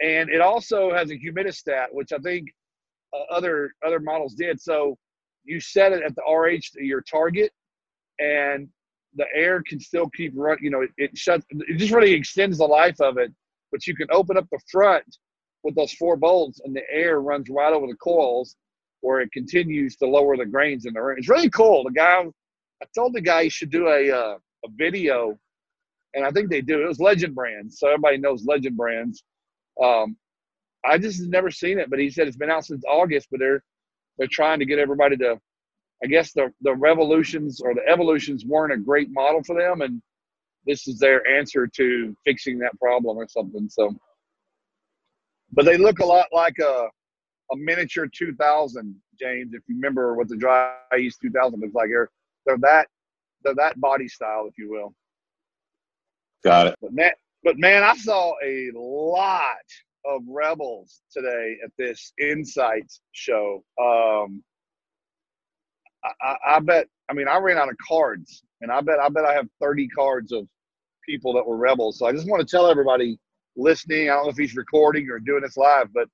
[0.00, 2.48] and it also has a humidistat, which I think
[3.12, 4.60] uh, other other models did.
[4.60, 4.96] So
[5.44, 7.50] you set it at the RH your target,
[8.18, 8.68] and
[9.16, 10.64] the air can still keep running.
[10.64, 11.44] You know, it, it shuts.
[11.50, 13.32] It just really extends the life of it.
[13.72, 15.04] But you can open up the front
[15.64, 18.56] with those four bolts, and the air runs right over the coils,
[19.00, 21.16] where it continues to lower the grains in the ring.
[21.18, 21.84] It's really cool.
[21.84, 22.22] The guy,
[22.82, 25.38] I told the guy he should do a uh, a video
[26.14, 26.82] and I think they do.
[26.82, 29.22] It was Legend Brands, so everybody knows Legend Brands.
[29.82, 30.16] Um,
[30.84, 33.28] I just have never seen it, but he said it's been out since August.
[33.30, 33.62] But they're
[34.16, 35.38] they're trying to get everybody to.
[36.02, 40.00] I guess the the revolutions or the evolutions weren't a great model for them, and
[40.66, 43.68] this is their answer to fixing that problem or something.
[43.68, 43.94] So,
[45.54, 46.88] but they look a lot like a
[47.52, 49.52] a miniature 2000, James.
[49.52, 52.10] If you remember what the Dry East 2000 looks like, they're
[52.46, 52.88] they're that
[53.42, 54.94] they're that body style, if you will.
[56.42, 56.76] Got it.
[56.80, 57.12] But man,
[57.42, 59.56] but man, I saw a lot
[60.04, 63.62] of rebels today at this Insights show.
[63.80, 64.42] Um,
[66.04, 66.86] I, I, I bet.
[67.10, 68.98] I mean, I ran out of cards, and I bet.
[68.98, 70.46] I bet I have thirty cards of
[71.06, 71.98] people that were rebels.
[71.98, 73.18] So I just want to tell everybody
[73.56, 74.10] listening.
[74.10, 76.08] I don't know if he's recording or doing this live, but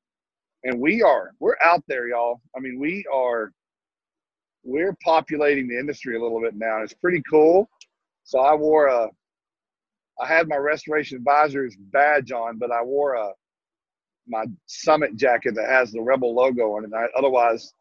[0.64, 2.40] and we are we're out there, y'all.
[2.56, 3.52] I mean, we are
[4.62, 6.82] we're populating the industry a little bit now.
[6.82, 7.68] It's pretty cool.
[8.24, 9.08] So I wore a
[10.20, 13.30] I had my restoration advisor's badge on, but I wore a
[14.28, 16.90] my summit jacket that has the rebel logo on it.
[16.94, 17.72] I, otherwise,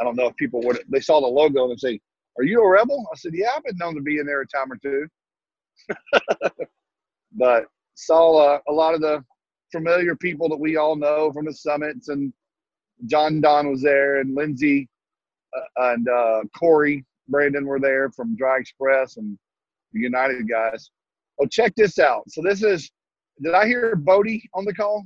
[0.00, 2.00] I don't know if people would they saw the logo and say,
[2.38, 4.46] "Are you a rebel?" I said, "Yeah, I've been known to be in there a
[4.46, 5.06] time or two.
[7.32, 9.24] but saw uh, a lot of the
[9.72, 12.32] familiar people that we all know from the summits, and
[13.06, 14.88] Jon-Don was there, and Lindsay
[15.56, 19.38] uh, and uh, Corey Brandon were there from Dry Express and
[19.92, 20.90] the United guys.
[21.40, 22.22] Oh, check this out.
[22.28, 22.90] So this is.
[23.42, 25.04] Did I hear Bodie on the call?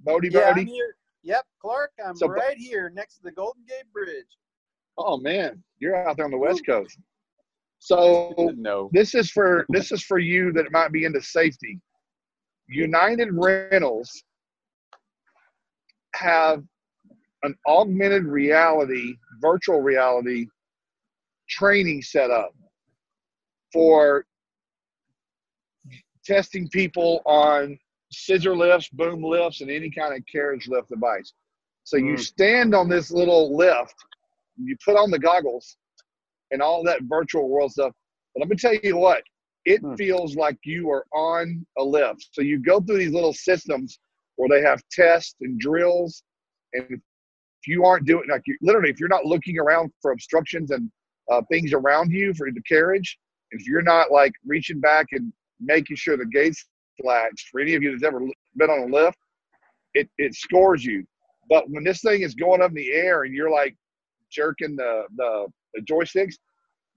[0.00, 0.64] Bodie, Yeah, I'm Bodie.
[0.70, 0.94] here.
[1.24, 4.24] Yep, Clark, I'm So, right here next to the Golden Gate Bridge.
[4.96, 6.98] Oh man, you're out there on the West Coast.
[7.78, 8.90] So no.
[8.92, 11.80] this is for this is for you that might be into safety.
[12.68, 14.22] United Rentals
[16.14, 16.62] have
[17.44, 20.46] an augmented reality, virtual reality
[21.48, 22.54] training set up
[23.72, 24.26] for
[26.24, 27.78] testing people on
[28.12, 31.32] scissor lifts, boom lifts, and any kind of carriage lift device.
[31.84, 32.18] So you Mm.
[32.18, 33.94] stand on this little lift,
[34.56, 35.76] you put on the goggles
[36.50, 37.92] and all that virtual world stuff.
[38.34, 39.22] But let me tell you what,
[39.64, 42.28] it feels like you are on a lift.
[42.32, 43.98] So you go through these little systems
[44.36, 46.22] where they have tests and drills.
[46.72, 50.70] And if you aren't doing like you literally, if you're not looking around for obstructions
[50.70, 50.90] and
[51.30, 53.18] uh, things around you for the carriage,
[53.50, 56.64] if you're not like reaching back and making sure the gates
[57.02, 58.20] latched for any of you that's ever
[58.56, 59.18] been on a lift,
[59.94, 61.04] it, it scores you.
[61.48, 63.74] But when this thing is going up in the air and you're like
[64.30, 66.34] jerking the, the, the joysticks,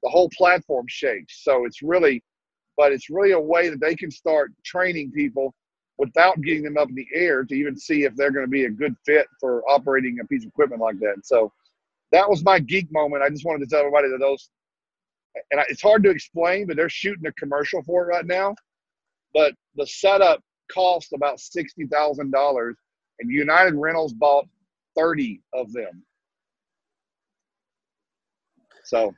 [0.03, 1.43] the whole platform shakes.
[1.43, 2.23] So it's really,
[2.77, 5.53] but it's really a way that they can start training people
[5.97, 8.65] without getting them up in the air to even see if they're going to be
[8.65, 11.17] a good fit for operating a piece of equipment like that.
[11.23, 11.51] So
[12.11, 13.23] that was my geek moment.
[13.23, 14.49] I just wanted to tell everybody that those,
[15.51, 18.55] and it's hard to explain, but they're shooting a commercial for it right now.
[19.33, 20.41] But the setup
[20.71, 22.75] cost about sixty thousand dollars,
[23.19, 24.47] and United Rentals bought
[24.97, 26.03] thirty of them.
[28.83, 29.13] So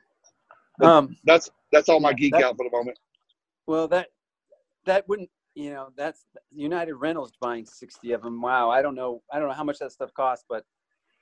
[0.82, 2.98] Um, that's that's all my geek that- out for the moment.
[3.66, 4.08] Well, that
[4.84, 8.40] that wouldn't you know that's United Rentals buying sixty of them.
[8.42, 9.22] Wow, I don't know.
[9.32, 10.64] I don't know how much that stuff costs, but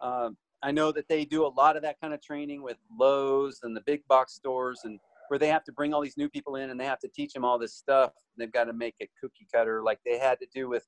[0.00, 3.61] um, I know that they do a lot of that kind of training with Lowe's
[3.62, 6.57] and the big box stores, and where they have to bring all these new people
[6.57, 8.12] in and they have to teach them all this stuff.
[8.37, 10.87] They've got to make it cookie cutter, like they had to do with.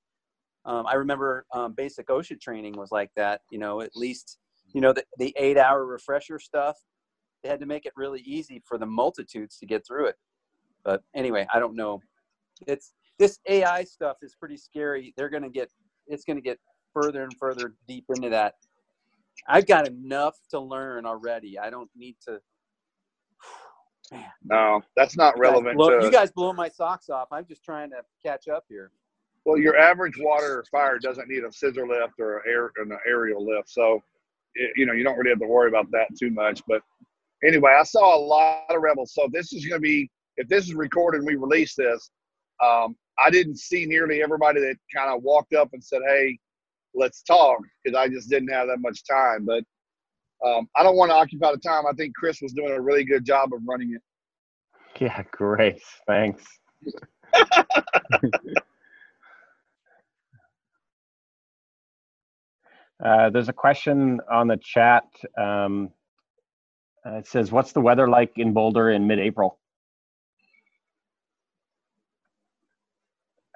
[0.66, 3.42] Um, I remember um, basic OSHA training was like that.
[3.50, 4.38] You know, at least
[4.72, 6.76] you know the, the eight hour refresher stuff.
[7.44, 10.16] They had to make it really easy for the multitudes to get through it.
[10.82, 12.00] But anyway, I don't know.
[12.66, 15.12] It's this AI stuff is pretty scary.
[15.16, 15.70] They're going to get
[16.06, 16.58] it's going to get
[16.94, 18.54] further and further deep into that.
[19.46, 21.58] I've got enough to learn already.
[21.58, 22.40] I don't need to.
[24.44, 25.76] No, that's not You guys relevant.
[25.78, 27.28] blow- to, you guys blow my socks off.
[27.32, 28.92] I'm just trying to catch up here.
[29.46, 33.44] Well, your average water fire doesn't need a scissor lift or an air an aerial
[33.44, 34.02] lift, so
[34.56, 36.62] it, you know you don't really have to worry about that too much.
[36.68, 36.82] But
[37.46, 39.12] anyway, I saw a lot of rebels.
[39.14, 42.10] So this is going to be if this is recorded and we release this.
[42.62, 46.38] Um, I didn't see nearly everybody that kind of walked up and said, "Hey,
[46.94, 49.44] let's talk," because I just didn't have that much time.
[49.44, 49.64] But
[50.46, 51.86] um, I don't want to occupy the time.
[51.86, 54.02] I think Chris was doing a really good job of running it.
[55.00, 55.80] Yeah, great.
[56.06, 56.44] Thanks.
[63.04, 65.04] Uh, there's a question on the chat.
[65.36, 65.90] Um,
[67.06, 69.58] uh, it says, "What's the weather like in Boulder in mid-April?"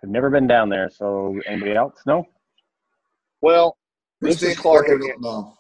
[0.02, 2.00] I've never been down there, so anybody else?
[2.06, 2.24] No.
[3.40, 3.76] Well,
[4.20, 5.08] this is Clark Clark, I again.
[5.08, 5.54] don't know.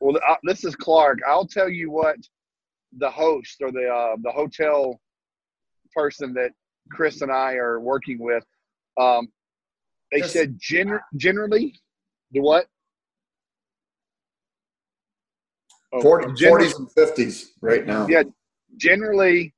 [0.00, 1.18] Well, uh, this is Clark.
[1.26, 2.16] I'll tell you what
[2.98, 5.00] the host or the uh, the hotel
[5.94, 6.50] person that
[6.90, 8.44] Chris and I are working with.
[9.00, 9.28] Um,
[10.12, 10.32] they Yes.
[10.32, 11.74] said gen- generally,
[12.30, 12.66] the what?
[15.83, 18.06] Oh, 40, 40s and 50s right now.
[18.08, 18.22] Yeah,
[18.76, 19.54] generally,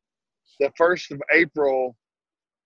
[0.61, 1.97] the first of April,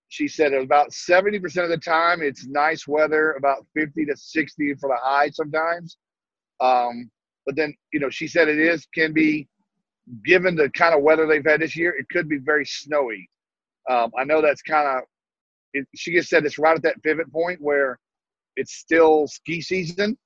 [0.09, 4.73] she said about seventy percent of the time it's nice weather, about fifty to sixty
[4.75, 5.97] for the high sometimes.
[6.59, 7.09] Um,
[7.45, 9.47] but then you know she said it is can be
[10.25, 13.29] given the kind of weather they've had this year, it could be very snowy.
[13.89, 15.03] Um, I know that's kind of.
[15.73, 17.97] It, she just said it's right at that pivot point where
[18.57, 20.17] it's still ski season,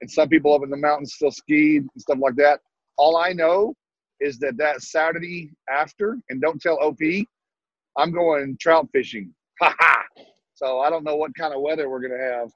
[0.00, 2.60] and some people up in the mountains still skied and stuff like that.
[2.96, 3.74] All I know
[4.20, 7.00] is that that Saturday after, and don't tell OP,
[7.96, 9.34] I'm going trout fishing.
[9.60, 10.02] Ha ha!
[10.54, 12.50] So I don't know what kind of weather we're gonna have,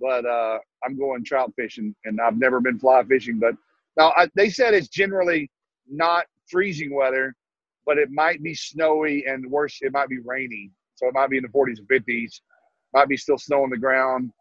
[0.00, 3.38] but uh, I'm going trout fishing, and I've never been fly fishing.
[3.38, 3.54] But
[3.96, 5.48] now I, they said it's generally
[5.88, 7.34] not freezing weather,
[7.86, 10.70] but it might be snowy and worse, it might be rainy.
[10.94, 12.40] So it might be in the 40s and 50s.
[12.92, 14.32] Might be still snow on the ground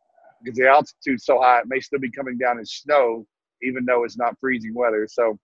[0.43, 1.59] because the altitude's so high.
[1.59, 3.25] It may still be coming down in snow,
[3.62, 5.07] even though it's not freezing weather.
[5.10, 5.38] So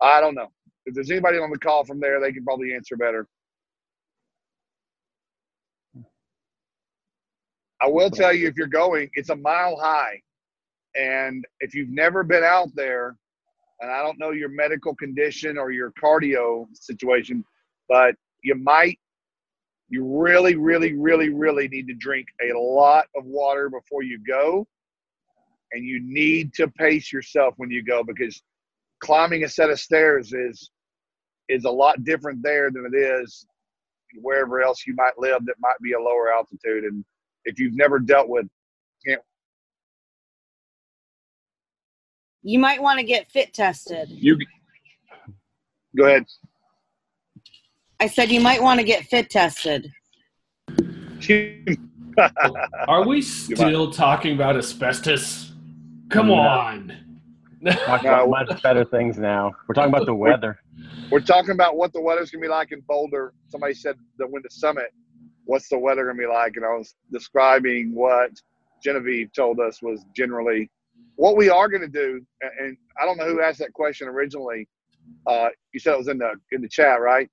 [0.00, 0.48] I don't know.
[0.84, 3.26] If there's anybody on the call from there, they can probably answer better.
[7.82, 10.20] I will tell you if you're going, it's a mile high.
[10.94, 13.16] And if you've never been out there,
[13.80, 17.44] and I don't know your medical condition or your cardio situation,
[17.88, 18.98] but you might,
[19.88, 24.66] you really, really, really, really need to drink a lot of water before you go
[25.72, 28.42] and you need to pace yourself when you go because
[29.00, 30.70] climbing a set of stairs is
[31.48, 33.46] is a lot different there than it is
[34.20, 36.84] wherever else you might live that might be a lower altitude.
[36.84, 37.04] And
[37.44, 38.46] if you've never dealt with,
[39.06, 39.20] can't
[42.42, 44.08] You might want to get fit tested.
[44.10, 44.38] you
[45.96, 46.24] go ahead.
[47.98, 49.90] I said you might want to get fit tested.
[52.88, 55.45] Are we still talking about asbestos?
[56.10, 56.34] Come No.
[56.34, 56.92] on.
[57.64, 59.52] Talking about much better things now.
[59.66, 60.58] We're talking about the weather.
[61.10, 63.32] We're talking about what the weather's gonna be like in Boulder.
[63.48, 64.92] Somebody said that when the summit,
[65.44, 66.56] what's the weather gonna be like?
[66.56, 68.30] And I was describing what
[68.84, 70.70] Genevieve told us was generally
[71.16, 72.24] what we are gonna do.
[72.42, 74.68] and- And I don't know who asked that question originally.
[75.26, 77.28] Uh, you said it was in the in the chat, right?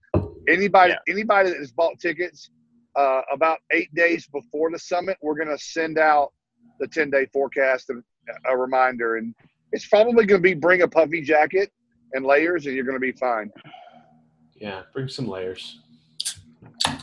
[0.48, 2.50] Anybody anybody that has bought tickets
[2.96, 6.32] uh, about eight days before the summit, we're gonna send out
[6.80, 8.04] the ten day forecast and
[8.50, 9.18] a reminder.
[9.18, 9.34] And
[9.72, 11.72] it's probably gonna be bring a puffy jacket
[12.14, 13.52] and layers, and you're gonna be fine.
[14.56, 15.80] Yeah, bring some layers.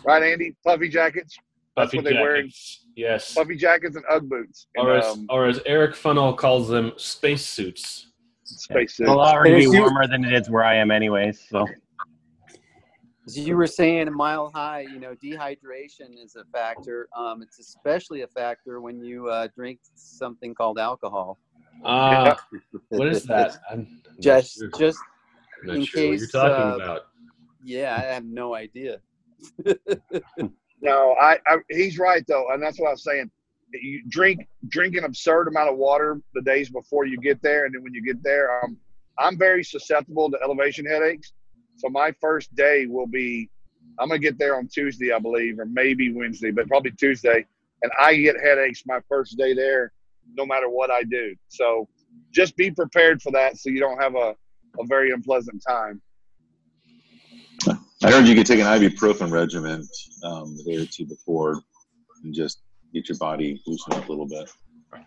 [0.05, 0.57] Right, Andy?
[0.65, 1.37] Puffy jackets.
[1.77, 2.37] That's Puffy what they wear.
[2.37, 2.87] jackets.
[2.97, 3.35] Yes.
[3.35, 4.67] Puffy jackets and UGG boots.
[4.77, 8.09] And, Or as, um, or as Eric Fennell calls them, space suits.
[8.45, 9.09] Space suits.
[9.09, 11.41] It'll already be warmer than it is where I am, anyways.
[11.49, 11.67] So
[13.31, 17.09] As you were saying, a mile high, you know, dehydration is a factor.
[17.17, 21.39] Um, it's especially a factor when you uh, drink something called alcohol.
[21.85, 22.37] Ah,
[22.89, 23.61] what is that?
[23.71, 24.71] I'm I'm just, sure.
[24.77, 24.99] just
[25.63, 26.21] I'm not in sure what case.
[26.21, 27.03] you're talking uh, about.
[27.63, 29.01] Yeah, I have no idea.
[30.83, 33.31] No, I, I he's right though, and that's what I was saying.
[33.73, 37.75] You drink drink an absurd amount of water the days before you get there, and
[37.75, 38.79] then when you get there, um,
[39.19, 41.33] I'm very susceptible to elevation headaches.
[41.81, 43.49] So my first day will be,
[43.99, 47.47] I'm gonna get there on Tuesday, I believe, or maybe Wednesday, but probably Tuesday,
[47.83, 49.93] and I get headaches my first day there,
[50.35, 51.35] no matter what I do.
[51.49, 51.89] So
[52.33, 54.35] just be prepared for that, so you don't have a,
[54.79, 56.03] a very unpleasant time.
[58.03, 59.87] I heard you could take an ibuprofen regimen
[60.25, 61.63] um, a day or two before
[62.23, 62.61] and just
[62.93, 64.51] get your body loosened up a little bit.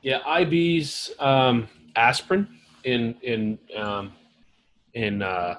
[0.01, 2.47] Yeah, IB's um, aspirin
[2.83, 4.13] in in um,
[4.93, 5.55] in uh,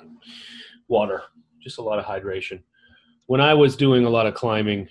[0.89, 1.23] water.
[1.61, 2.63] Just a lot of hydration.
[3.27, 4.89] When I was doing a lot of climbing,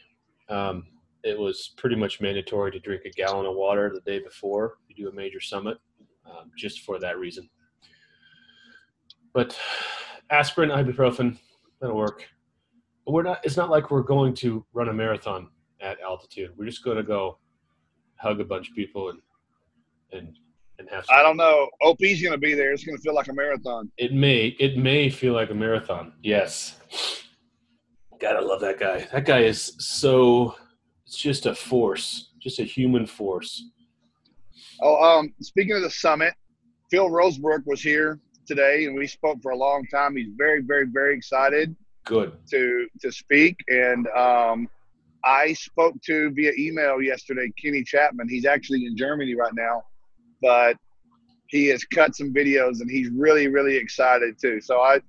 [0.50, 0.88] um,
[1.24, 4.96] it was pretty much mandatory to drink a gallon of water the day before you
[4.96, 5.78] do a major summit,
[6.26, 7.50] um, just for that reason.
[9.34, 9.58] But
[10.30, 11.38] aspirin, ibuprofen,
[11.80, 12.28] that'll work.
[13.06, 13.40] We're not.
[13.44, 15.50] It's not like we're going to run a marathon
[15.82, 16.52] at altitude.
[16.56, 17.38] We're just going to go
[18.16, 19.20] hug a bunch of people and
[20.14, 20.38] and
[20.80, 21.06] and have.
[21.06, 21.70] Some I don't know.
[21.82, 22.72] OP's gonna be there.
[22.72, 23.92] It's gonna feel like a marathon.
[23.98, 26.14] It may it may feel like a marathon.
[26.22, 26.80] Yes.
[28.20, 29.08] Gotta love that guy.
[29.12, 30.56] That guy is so.
[31.06, 33.64] It's just a force, just a human force.
[34.82, 36.34] Oh, um, speaking of the summit,
[36.90, 40.16] Phil Rosebrook was here today, and we spoke for a long time.
[40.16, 42.34] He's very, very, very excited Good.
[42.52, 44.70] to to speak, and um,
[45.24, 48.28] I spoke to via email yesterday Kenny Chapman.
[48.28, 49.84] He's actually in Germany right now,
[50.44, 50.76] but
[51.48, 54.60] he has cut some videos, and he's really, really excited too.
[54.62, 55.00] So I,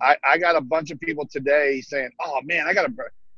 [0.00, 2.92] I, I got a bunch of people today saying, "Oh man, I gotta,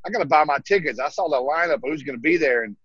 [0.04, 2.76] I gotta buy my tickets." I saw the lineup who's gonna be there, and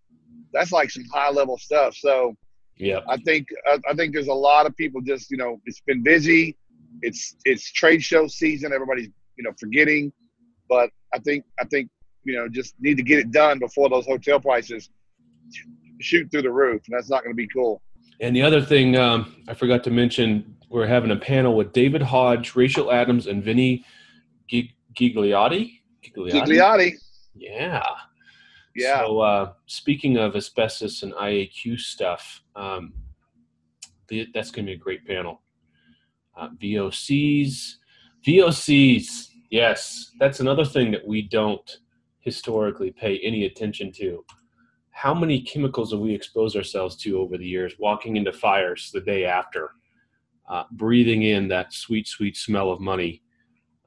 [0.53, 1.95] that's like some high level stuff.
[1.95, 2.35] So
[2.77, 2.99] Yeah.
[3.09, 6.03] I think I, I think there's a lot of people just you know it's been
[6.03, 6.55] busy.
[7.01, 8.71] It's it's trade show season.
[8.71, 10.13] Everybody's you know forgetting,
[10.69, 11.89] but I think I think
[12.23, 14.89] you know just need to get it done before those hotel prices
[16.01, 17.81] shoot through the roof, and that's not going to be cool.
[18.19, 22.01] And the other thing um, I forgot to mention, we're having a panel with David
[22.01, 23.85] Hodge, Rachel Adams, and Vinny
[24.47, 25.81] Gig- Gigliotti.
[26.03, 26.31] Gigliotti,
[27.35, 27.83] Yeah.
[28.75, 28.99] Yeah.
[29.01, 32.93] So uh, speaking of asbestos and IAQ stuff, um,
[34.07, 35.41] the, that's going to be a great panel.
[36.35, 37.75] Uh, VOCs,
[38.25, 39.27] VOCs.
[39.51, 41.77] Yes, that's another thing that we don't
[42.19, 44.25] historically pay any attention to.
[44.93, 47.73] How many chemicals have we exposed ourselves to over the years?
[47.79, 49.71] Walking into fires the day after,
[50.49, 53.21] uh, breathing in that sweet, sweet smell of money,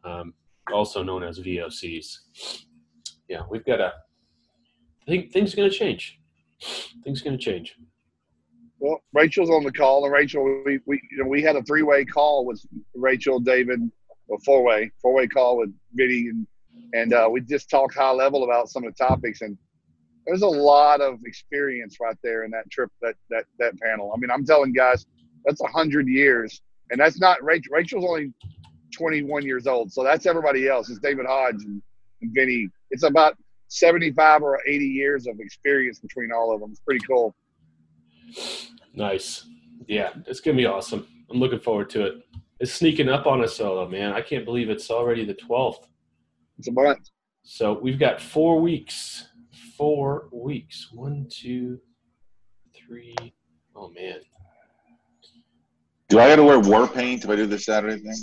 [0.04, 0.34] um,
[0.72, 2.18] also known as VOCs.
[3.28, 3.92] Yeah, we've got to
[5.06, 6.18] I think things are going to change.
[7.04, 7.76] Things are going to change.
[8.78, 11.82] Well, Rachel's on the call, and Rachel, we, we you know we had a three
[11.82, 12.60] way call with
[12.94, 13.80] Rachel, David,
[14.30, 16.46] a four way four way call with Vinny, and
[16.92, 19.56] and uh, we just talked high level about some of the topics, and
[20.26, 24.12] there's a lot of experience right there in that trip that that that panel.
[24.14, 25.06] I mean, I'm telling guys,
[25.44, 26.60] that's a hundred years,
[26.90, 27.72] and that's not Rachel.
[27.74, 28.32] Rachel's only
[28.92, 30.90] 21 years old, so that's everybody else.
[30.90, 31.82] It's David Hodge and,
[32.22, 32.68] and Vinny.
[32.90, 33.36] It's about
[33.68, 36.70] 75 or 80 years of experience between all of them.
[36.70, 37.34] It's pretty cool.
[38.94, 39.46] Nice.
[39.86, 41.06] Yeah, it's gonna be awesome.
[41.30, 42.26] I'm looking forward to it.
[42.58, 44.12] It's sneaking up on us, though, man.
[44.12, 45.84] I can't believe it's already the 12th.
[46.58, 47.10] It's a month.
[47.42, 49.26] So we've got four weeks.
[49.76, 50.88] Four weeks.
[50.92, 51.78] One, two,
[52.74, 53.14] three.
[53.74, 54.20] Oh man.
[56.08, 58.14] Do I got to wear war paint if I do this Saturday thing?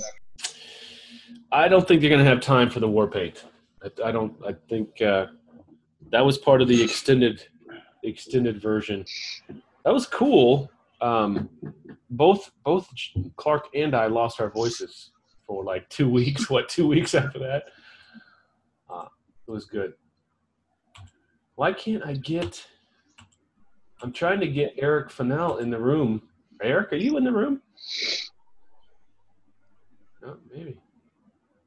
[1.51, 3.45] I don't think they're going to have time for the war paint.
[3.84, 4.34] I, I don't.
[4.45, 5.28] I think uh,
[6.12, 7.45] that was part of the extended
[8.04, 9.06] extended version.
[9.86, 10.72] That was cool.
[11.01, 11.49] Um,
[12.10, 12.89] both both
[13.36, 15.12] Clark and I lost our voices
[15.45, 16.49] for like two weeks.
[16.49, 17.66] What two weeks after that?
[18.89, 19.06] Uh,
[19.47, 19.93] it was good.
[21.56, 22.66] Why can't I get?
[24.01, 26.24] I'm trying to get Eric Fennell in the room.
[26.62, 27.62] Eric, are you in the room?
[30.26, 30.78] Oh, maybe.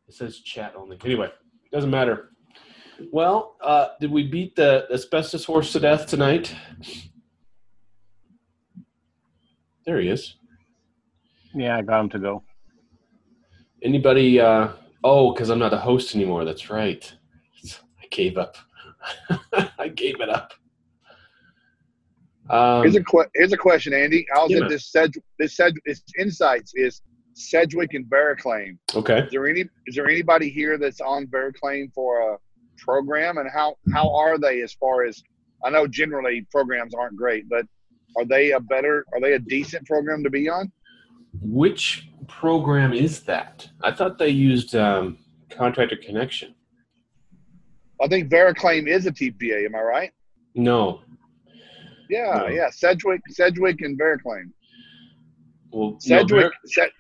[0.09, 0.99] It says chat only.
[1.05, 1.31] Anyway,
[1.73, 2.31] doesn't matter.
[3.13, 6.55] Well, uh, did we beat the asbestos horse to death tonight?
[9.85, 10.37] There he is.
[11.55, 12.43] Yeah, I got him to go.
[13.83, 14.41] Anybody?
[14.41, 14.69] Uh,
[15.05, 16.45] oh, because I'm not a host anymore.
[16.45, 17.13] That's right.
[18.03, 18.57] I gave up.
[19.79, 20.53] I gave it up.
[22.49, 24.27] Um, here's a que- here's a question, Andy.
[24.35, 27.03] I was yeah, at this Sedg- this Sedg- this insights is
[27.35, 28.79] Sedgwick and Vericlaim.
[28.95, 29.21] Okay.
[29.21, 32.39] Is there any is there anybody here that's on Vericlaim for a
[32.79, 35.23] program, and how how are they as far as
[35.65, 35.87] I know?
[35.87, 37.67] Generally, programs aren't great, but
[38.17, 39.05] are they a better?
[39.13, 40.71] Are they a decent program to be on?
[41.41, 43.69] Which program is that?
[43.83, 45.19] I thought they used um,
[45.51, 46.55] Contractor Connection.
[48.01, 49.65] I think Vericlaim is a TPA.
[49.67, 50.11] Am I right?
[50.55, 51.01] No.
[52.09, 52.49] Yeah, No.
[52.49, 52.71] yeah.
[52.71, 54.51] Sedgwick, Sedgwick, and Vericlaim.
[55.73, 56.45] Well, Sedgwick.
[56.45, 56.91] No, Sed-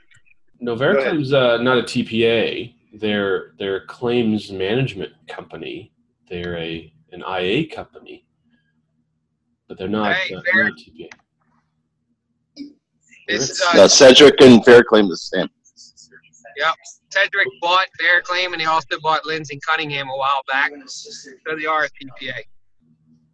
[0.60, 0.96] no Go ahead.
[1.14, 2.74] Vericlaim's uh, not a TPA.
[2.94, 5.92] They're they're a claims management company.
[6.30, 8.26] They're a an IA company,
[9.68, 11.08] but they're not, Hey, uh, Ver- not a TPA.
[13.28, 15.48] This is Uh, uh, Sedgwick and Vericlaim the same.
[16.56, 16.74] Yep.
[17.12, 20.72] Sedgwick bought Vericlaim and he also bought Lindsay Cunningham a while back.
[20.86, 22.32] So they are a TPA.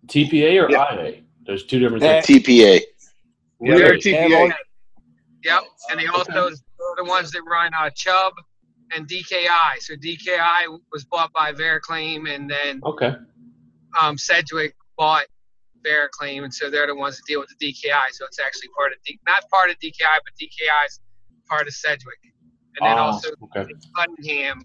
[0.06, 1.22] TPA or IA?
[1.46, 2.26] There's two different things.
[2.26, 2.80] TPA.
[3.60, 4.52] Yeah, they're TPA.
[5.44, 5.62] Yep.
[5.90, 8.32] And they also are the ones that run uh, Chubb
[8.94, 9.78] and DKI.
[9.80, 13.14] So DKI was bought by Vericlaim and then Okay.
[14.00, 15.26] um, Sedgwick bought
[15.84, 18.10] Vericlaim, and so they're the ones that deal with the DKI.
[18.12, 19.90] So it's actually part of D- not part of DKI,
[20.24, 21.00] but DKI is
[21.48, 22.18] part of Sedgwick.
[22.80, 23.70] And then Ah, also okay.
[23.96, 24.62] Cunningham.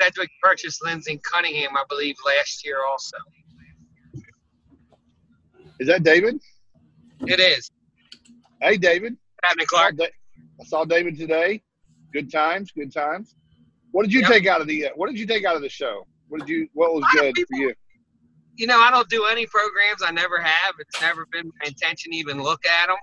[0.00, 3.16] Sedgwick purchased Lindsay Cunningham, I believe, last year also.
[5.80, 6.40] Is that David?
[7.26, 7.70] It is.
[8.60, 9.16] Hey, David.
[9.44, 9.94] Happening, Clark.
[10.00, 11.62] I saw David today.
[12.12, 12.72] Good times.
[12.72, 13.34] Good times.
[13.92, 14.28] What did you Yep.
[14.30, 16.06] take out of the uh, What did you take out of the show?
[16.28, 17.74] What did you What was good for you?
[18.56, 20.02] You know, I don't do any programs.
[20.04, 20.74] I never have.
[20.80, 22.96] It's never been my intention to even look at them.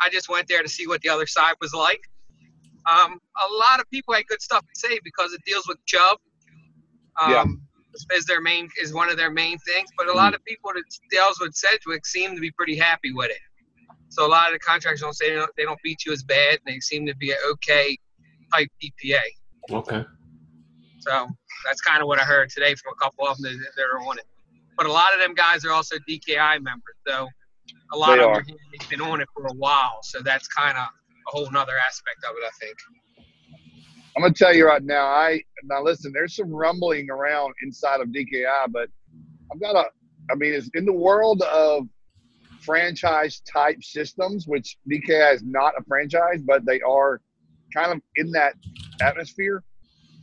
[0.00, 2.00] I just went there to see what the other side was like.
[2.90, 6.18] Um, a lot of people had good stuff to say because it deals with Chubb.
[7.20, 7.44] Um, Yeah.
[8.16, 10.84] Is their main is one of their main things, but a lot of people that
[11.10, 13.38] deals with Sedgwick seem to be pretty happy with it.
[14.08, 16.22] So a lot of the contractors don't say they don't, they don't beat you as
[16.22, 17.98] bad, and they seem to be an okay
[18.54, 19.20] type DPA.
[19.72, 20.04] Okay.
[21.00, 21.26] So
[21.64, 23.98] that's kind of what I heard today from a couple of them that, that are
[24.08, 24.24] on it.
[24.76, 27.26] But a lot of them guys are also DKI members, so
[27.92, 28.44] a lot They of are.
[28.44, 29.98] them have been on it for a while.
[30.02, 30.86] So that's kind of
[31.28, 32.76] a whole nother aspect of it, I think.
[34.16, 35.06] I'm gonna tell you right now.
[35.06, 36.12] I now listen.
[36.12, 38.88] There's some rumbling around inside of DKI, but
[39.52, 39.84] I've got a.
[40.30, 41.86] I mean, it's in the world of
[42.60, 47.20] franchise type systems, which DKI is not a franchise, but they are
[47.74, 48.54] kind of in that
[49.00, 49.62] atmosphere.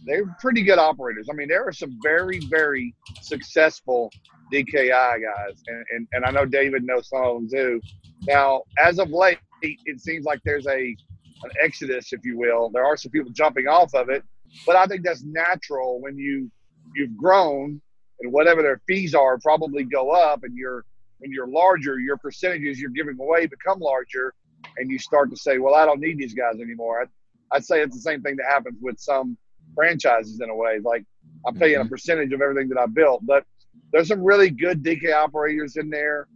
[0.06, 1.28] They're pretty good operators.
[1.32, 4.12] I mean, there are some very, very successful
[4.54, 7.82] DKI guys, and, and, and I know David knows some of them too.
[8.28, 9.40] Now, as of late,
[9.86, 10.96] it seems like there's a
[11.44, 12.70] an exodus, if you will.
[12.70, 14.24] There are some people jumping off of it,
[14.66, 16.50] but I think that's natural when you
[16.96, 17.82] you've grown
[18.22, 20.86] and whatever their fees are probably go up, and you're
[21.20, 24.34] when you're larger, your percentages you're giving away become larger,
[24.78, 27.10] and you start to say, "Well, I don't need these guys anymore." I'd,
[27.52, 29.38] I'd say it's the same thing that happens with some
[29.76, 30.80] franchises in a way.
[30.84, 31.06] Like
[31.46, 31.90] I'm paying a mm-hmm.
[31.90, 33.44] percentage of everything that I built, but
[33.92, 36.28] there's some really good DK operators in there.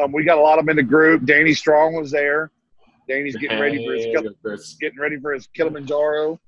[0.00, 1.24] Um, we got a lot of them in the group.
[1.24, 2.50] Danny Strong was there.
[3.08, 4.76] Danny's getting ready for his Hey, Kil- Chris.
[4.80, 6.40] getting ready for his Kilimanjaro.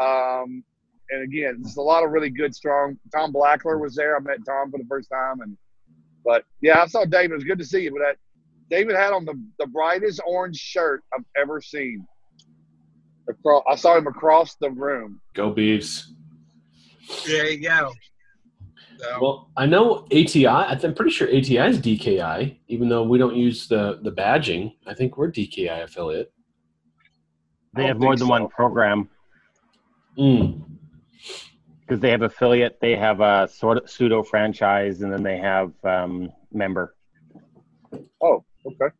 [0.00, 0.64] Um,
[1.10, 2.98] and again, there's a lot of really good, strong.
[3.14, 4.16] Tom Blackler was there.
[4.16, 5.56] I met Tom for the first time, and
[6.24, 7.32] but yeah, I saw David.
[7.32, 7.90] It was good to see you.
[7.92, 8.16] But that
[8.70, 12.06] David had on the the brightest orange shirt I've ever seen.
[13.28, 15.20] Across, I saw him across the room.
[15.34, 16.04] Go Beavs.
[17.26, 17.92] There you go.
[18.98, 20.46] So, Well, I know ATI.
[20.46, 24.74] I'm pretty sure ATI is DKI, even though we don't use the the badging.
[24.86, 26.32] I think we're DKI affiliate.
[27.74, 29.08] They have more than one program.
[30.18, 30.62] Mm.
[31.80, 35.72] Because they have affiliate, they have a sort of pseudo franchise, and then they have
[35.84, 36.94] um, member.
[38.22, 38.94] Oh, okay.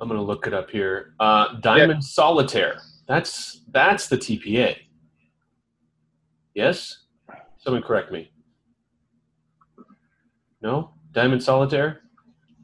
[0.00, 1.14] I'm gonna look it up here.
[1.20, 2.80] Uh, Diamond Solitaire.
[3.06, 4.76] That's that's the TPA.
[6.54, 7.04] Yes.
[7.58, 8.30] Someone correct me.
[10.66, 12.00] No, Diamond Solitaire.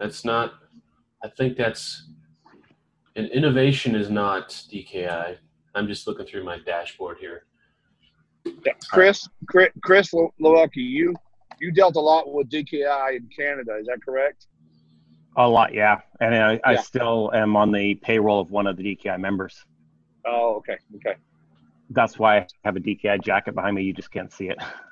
[0.00, 0.54] That's not.
[1.22, 2.08] I think that's.
[3.14, 5.36] An innovation is not DKI.
[5.76, 7.44] I'm just looking through my dashboard here.
[8.44, 11.14] Yeah, Chris, Chris, Chris Lewicki, you
[11.60, 13.76] you dealt a lot with DKI in Canada.
[13.78, 14.48] Is that correct?
[15.36, 16.00] A lot, yeah.
[16.18, 19.64] And I, I still am on the payroll of one of the DKI members.
[20.26, 21.14] Oh, okay, okay.
[21.90, 23.84] That's why I have a DKI jacket behind me.
[23.84, 24.58] You just can't see it.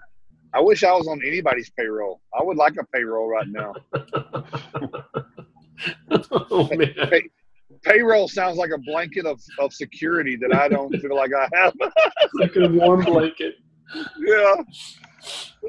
[0.53, 2.21] I wish I was on anybody's payroll.
[2.39, 3.75] I would like a payroll right now.
[6.51, 6.93] oh man.
[7.11, 7.23] Pay,
[7.83, 11.75] payroll sounds like a blanket of, of security that I don't feel like I have.
[12.35, 13.57] like a warm blanket.
[13.95, 14.57] yeah.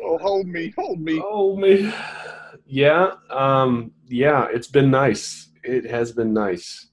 [0.03, 1.21] Oh, hold me, hold me.
[1.23, 1.93] Oh me.
[2.65, 3.13] Yeah.
[3.29, 3.91] Um.
[4.07, 4.47] Yeah.
[4.51, 5.49] It's been nice.
[5.63, 6.89] It has been nice.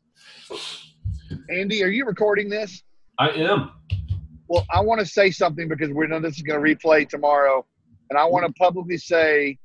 [1.51, 2.82] Andy, are you recording this?
[3.18, 3.72] I am.
[4.49, 7.66] Well, I want to say something because we know this is going to replay tomorrow,
[8.11, 9.59] and I want to publicly say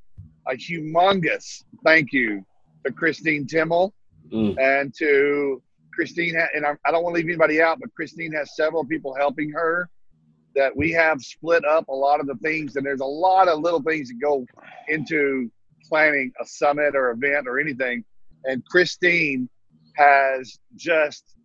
[0.47, 2.45] a humongous thank you
[2.85, 3.93] to Christine Timmel
[4.31, 4.57] Mm.
[4.57, 5.61] and to
[5.93, 6.35] Christine.
[6.55, 9.51] And I, I don't want to leave anybody out, but Christine has several people helping
[9.51, 9.89] her.
[10.55, 13.59] That we have split up a lot of the things, and there's a lot of
[13.59, 14.45] little things that go
[14.87, 15.51] into
[15.89, 18.03] planning a summit or event or anything.
[18.45, 19.49] And Christine
[19.97, 21.35] has just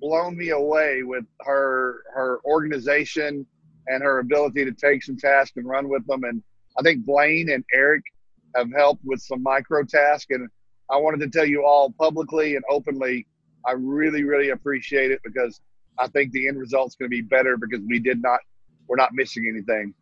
[0.00, 3.46] blown me away with her her organization
[3.86, 6.24] and her ability to take some tasks and run with them.
[6.24, 6.42] And
[6.78, 8.02] I think Blaine and Eric
[8.56, 10.30] have helped with some micro tasks.
[10.30, 10.48] And
[10.90, 13.26] I wanted to tell you all publicly and openly,
[13.66, 15.60] I really, really appreciate it because
[15.98, 18.40] I think the end result's going to be better because we did not,
[18.88, 19.94] we're not missing anything.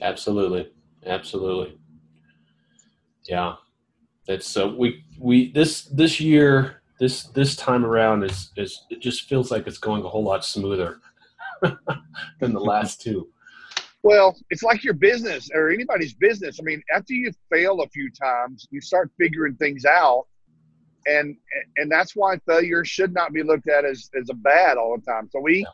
[0.00, 0.72] Absolutely.
[1.04, 1.78] Absolutely.
[3.24, 3.54] Yeah.
[4.28, 9.22] It's uh, we we this this year this this time around is is it just
[9.22, 11.00] feels like it's going a whole lot smoother
[12.40, 13.28] than the last two.
[14.02, 16.58] Well, it's like your business or anybody's business.
[16.60, 20.26] I mean, after you fail a few times, you start figuring things out,
[21.06, 21.36] and
[21.76, 25.04] and that's why failure should not be looked at as as a bad all the
[25.04, 25.28] time.
[25.30, 25.64] So we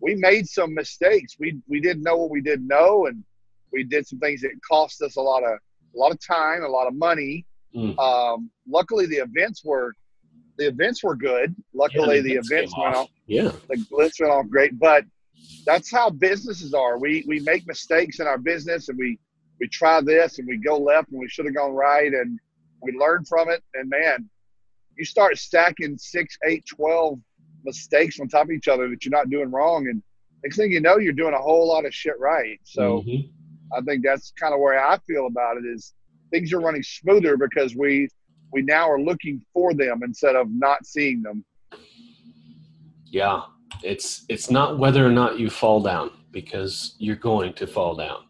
[0.00, 1.36] we made some mistakes.
[1.38, 3.22] We we didn't know what we didn't know, and
[3.72, 5.58] we did some things that cost us a lot of
[5.94, 7.44] a lot of time, a lot of money.
[7.76, 7.98] Mm.
[7.98, 9.92] Um, luckily, the events were
[10.56, 11.54] the events were good.
[11.74, 13.04] Luckily, the events events went off.
[13.04, 13.52] off Yeah.
[13.68, 14.78] the glitz went off great.
[14.78, 15.04] But
[15.66, 16.98] that's how businesses are.
[16.98, 19.18] We we make mistakes in our business and we
[19.60, 22.38] we try this and we go left and we should have gone right and
[22.82, 23.62] we learn from it.
[23.74, 24.28] And man,
[24.96, 27.18] you start stacking six, eight, twelve
[27.64, 29.88] mistakes on top of each other that you're not doing wrong.
[29.88, 30.02] And
[30.42, 32.60] next thing you know, you're doing a whole lot of shit right.
[32.64, 33.30] So Mhm.
[33.72, 35.94] I think that's kind of where I feel about it is
[36.30, 38.08] things are running smoother because we
[38.52, 41.44] we now are looking for them instead of not seeing them.
[43.06, 43.42] Yeah.
[43.82, 48.24] It's it's not whether or not you fall down because you're going to fall down.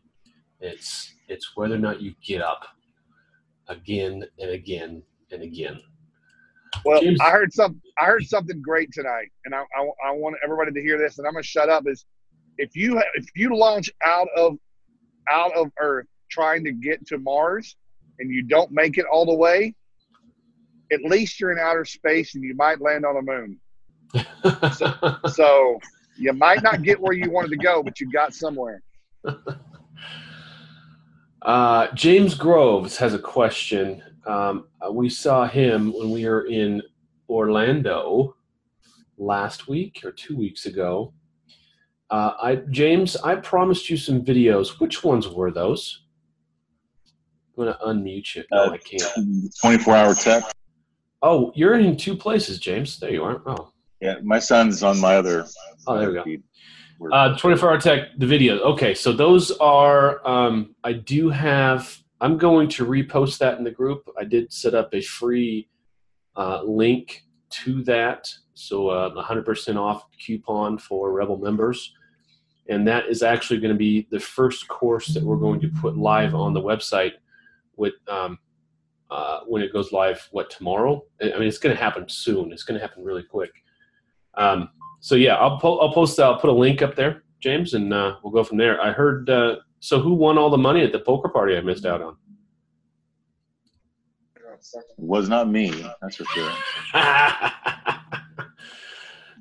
[0.61, 2.65] It's it's whether or not you get up
[3.69, 5.81] again and again and again.
[6.85, 7.81] Well, James- I heard some.
[7.99, 11.19] I heard something great tonight, and I, I, I want everybody to hear this.
[11.19, 11.85] And I'm gonna shut up.
[11.87, 12.05] Is
[12.59, 14.57] if you if you launch out of
[15.31, 17.77] out of Earth trying to get to Mars,
[18.19, 19.75] and you don't make it all the way,
[20.93, 23.61] at least you're in outer space, and you might land on the moon.
[24.73, 25.79] So, so
[26.17, 28.83] you might not get where you wanted to go, but you got somewhere.
[31.45, 34.03] Uh, James Groves has a question.
[34.27, 36.83] Um, uh, we saw him when we were in
[37.29, 38.35] Orlando
[39.19, 41.13] last week or two weeks ago.
[42.09, 44.81] Uh, I James, I promised you some videos.
[44.81, 46.05] Which ones were those?
[47.59, 48.45] I'm gonna unmute you.
[48.51, 49.03] No, I can't.
[49.61, 50.45] 24 hour tech.
[51.23, 52.99] Oh, you're in two places, James.
[52.99, 53.43] There you are.
[53.47, 53.73] Oh,
[54.05, 55.47] Yeah, my son's on my other.
[55.87, 56.25] Oh, there we go.
[56.25, 56.43] feed.
[57.11, 58.61] Uh, 24 hour tech, the videos.
[58.61, 63.71] Okay, so those are, um, I do have, I'm going to repost that in the
[63.71, 64.07] group.
[64.19, 65.71] I did set up a free
[66.37, 67.25] uh, link
[67.63, 68.31] to that.
[68.53, 71.95] So uh, 100% off coupon for Rebel members.
[72.69, 75.97] and that is actually going to be the first course that we're going to put
[75.97, 77.13] live on the website
[77.77, 78.39] with um,
[79.11, 80.29] uh, when it goes live.
[80.31, 81.05] What tomorrow?
[81.23, 82.53] I mean, it's going to happen soon.
[82.53, 83.51] It's going to happen really quick.
[84.37, 84.71] Um,
[85.01, 88.17] so yeah, I'll po- I'll post I'll put a link up there, James, and uh,
[88.23, 88.81] we'll go from there.
[88.81, 89.29] I heard.
[89.29, 92.17] Uh, so who won all the money at the poker party I missed out on?
[94.97, 96.51] Was not me, that's for sure.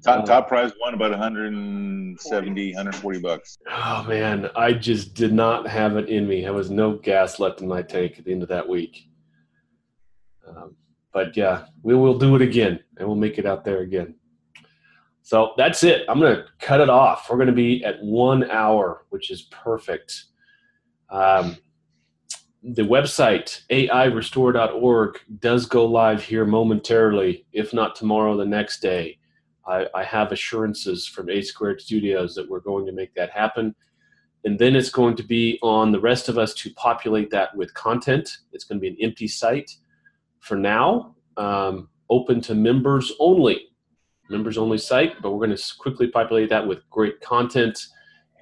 [0.04, 3.58] top, top prize won about 170, 140 bucks.
[3.70, 6.42] Oh man, I just did not have it in me.
[6.42, 9.08] There was no gas left in my tank at the end of that week.
[10.46, 10.76] Um,
[11.14, 14.16] but yeah, we will do it again, and we'll make it out there again.
[15.24, 16.06] So that's it.
[16.10, 17.30] I'm going to cut it off.
[17.30, 20.26] We're going to be at one hour, which is perfect.
[21.10, 21.58] Um,
[22.62, 29.18] the website, airestore.org, does go live here momentarily, if not tomorrow, the next day.
[29.66, 33.74] I, I have assurances from A Squared Studios that we're going to make that happen.
[34.44, 37.74] And then it's going to be on the rest of us to populate that with
[37.74, 38.30] content.
[38.52, 39.72] It's going to be an empty site
[40.42, 43.70] for now, um, open to members only
[44.34, 47.80] members only site, but we're going to quickly populate that with great content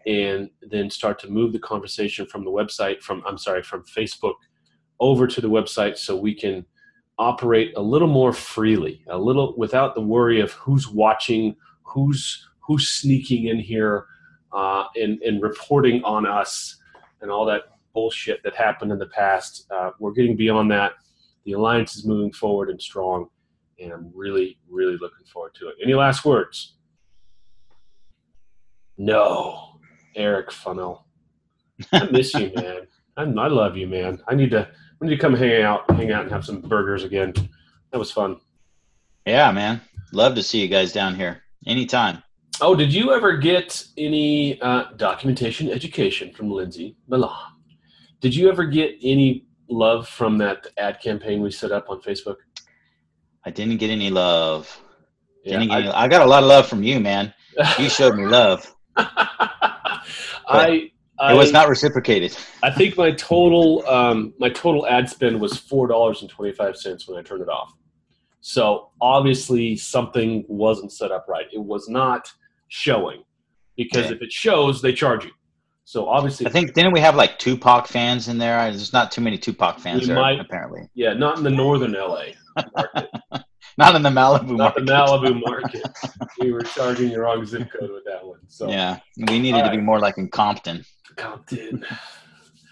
[0.08, 4.36] and then start to move the conversation from the website from I'm sorry, from Facebook
[5.00, 6.66] over to the website so we can
[7.20, 12.88] operate a little more freely, a little without the worry of who's watching, who's who's
[12.88, 14.06] sneaking in here
[14.54, 16.78] uh, and, and reporting on us
[17.22, 17.64] and all that
[17.94, 19.68] bullshit that happened in the past.
[19.70, 20.94] Uh, we're getting beyond that.
[21.44, 23.28] The alliance is moving forward and strong
[23.82, 25.76] and I'm really, really looking forward to it.
[25.84, 26.76] Any last words?
[28.98, 29.80] No,
[30.16, 31.06] Eric Fennell.
[31.92, 32.88] I miss you, man.
[33.18, 34.22] I, I love you, man.
[34.28, 34.68] I need to.
[35.02, 37.34] I need to come hang out, hang out, and have some burgers again.
[37.92, 38.40] That was fun.
[39.26, 39.82] Yeah, man.
[40.14, 42.22] Love to see you guys down here anytime.
[42.60, 47.34] Oh, did you ever get any uh, documentation education from Lindsay Milan?
[48.20, 52.36] Did you ever get any love from that ad campaign we set up on Facebook?
[53.46, 54.80] I didn't get any love.
[55.46, 57.34] Didn't get I- any, I got a lot of love from you, man.
[57.80, 58.74] You showed me love.
[58.96, 62.36] I, I it was not reciprocated.
[62.64, 66.76] I think my total um, my total ad spend was four dollars and twenty five
[66.78, 67.74] cents when I turned it off.
[68.42, 71.46] So obviously something wasn't set up right.
[71.54, 72.32] It was not
[72.70, 73.24] showing
[73.76, 74.16] because Yeah.
[74.16, 75.32] if it shows, they charge you.
[75.84, 78.58] So obviously, I think didn't we have like Tupac fans in there?
[78.72, 80.90] There's not too many Tupac fans there, might- apparently.
[80.96, 82.26] yeah, not in the northern LA,
[83.78, 85.24] Not in the Malibu not the market.
[85.24, 85.88] Malibu market.
[86.40, 88.40] we were charging the wrong zip code with that one.
[88.48, 90.84] So yeah, we needed All to be more like in Compton.
[91.16, 91.86] Compton.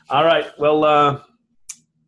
[0.10, 0.48] All right.
[0.60, 1.22] Well, uh,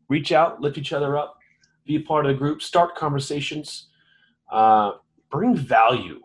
[0.09, 1.37] reach out, lift each other up,
[1.85, 3.87] be a part of the group, start conversations,
[4.51, 4.93] uh,
[5.29, 6.19] bring value.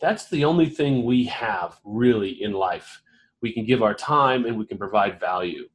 [0.00, 3.00] That's the only thing we have really in life.
[3.42, 5.68] We can give our time and we can provide value.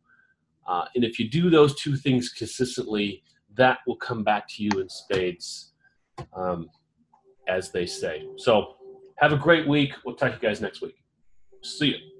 [0.67, 3.23] Uh, and if you do those two things consistently,
[3.55, 5.73] that will come back to you in spades,
[6.33, 6.69] um,
[7.47, 8.27] as they say.
[8.37, 8.75] So,
[9.17, 9.93] have a great week.
[10.05, 10.95] We'll talk to you guys next week.
[11.63, 12.14] See you.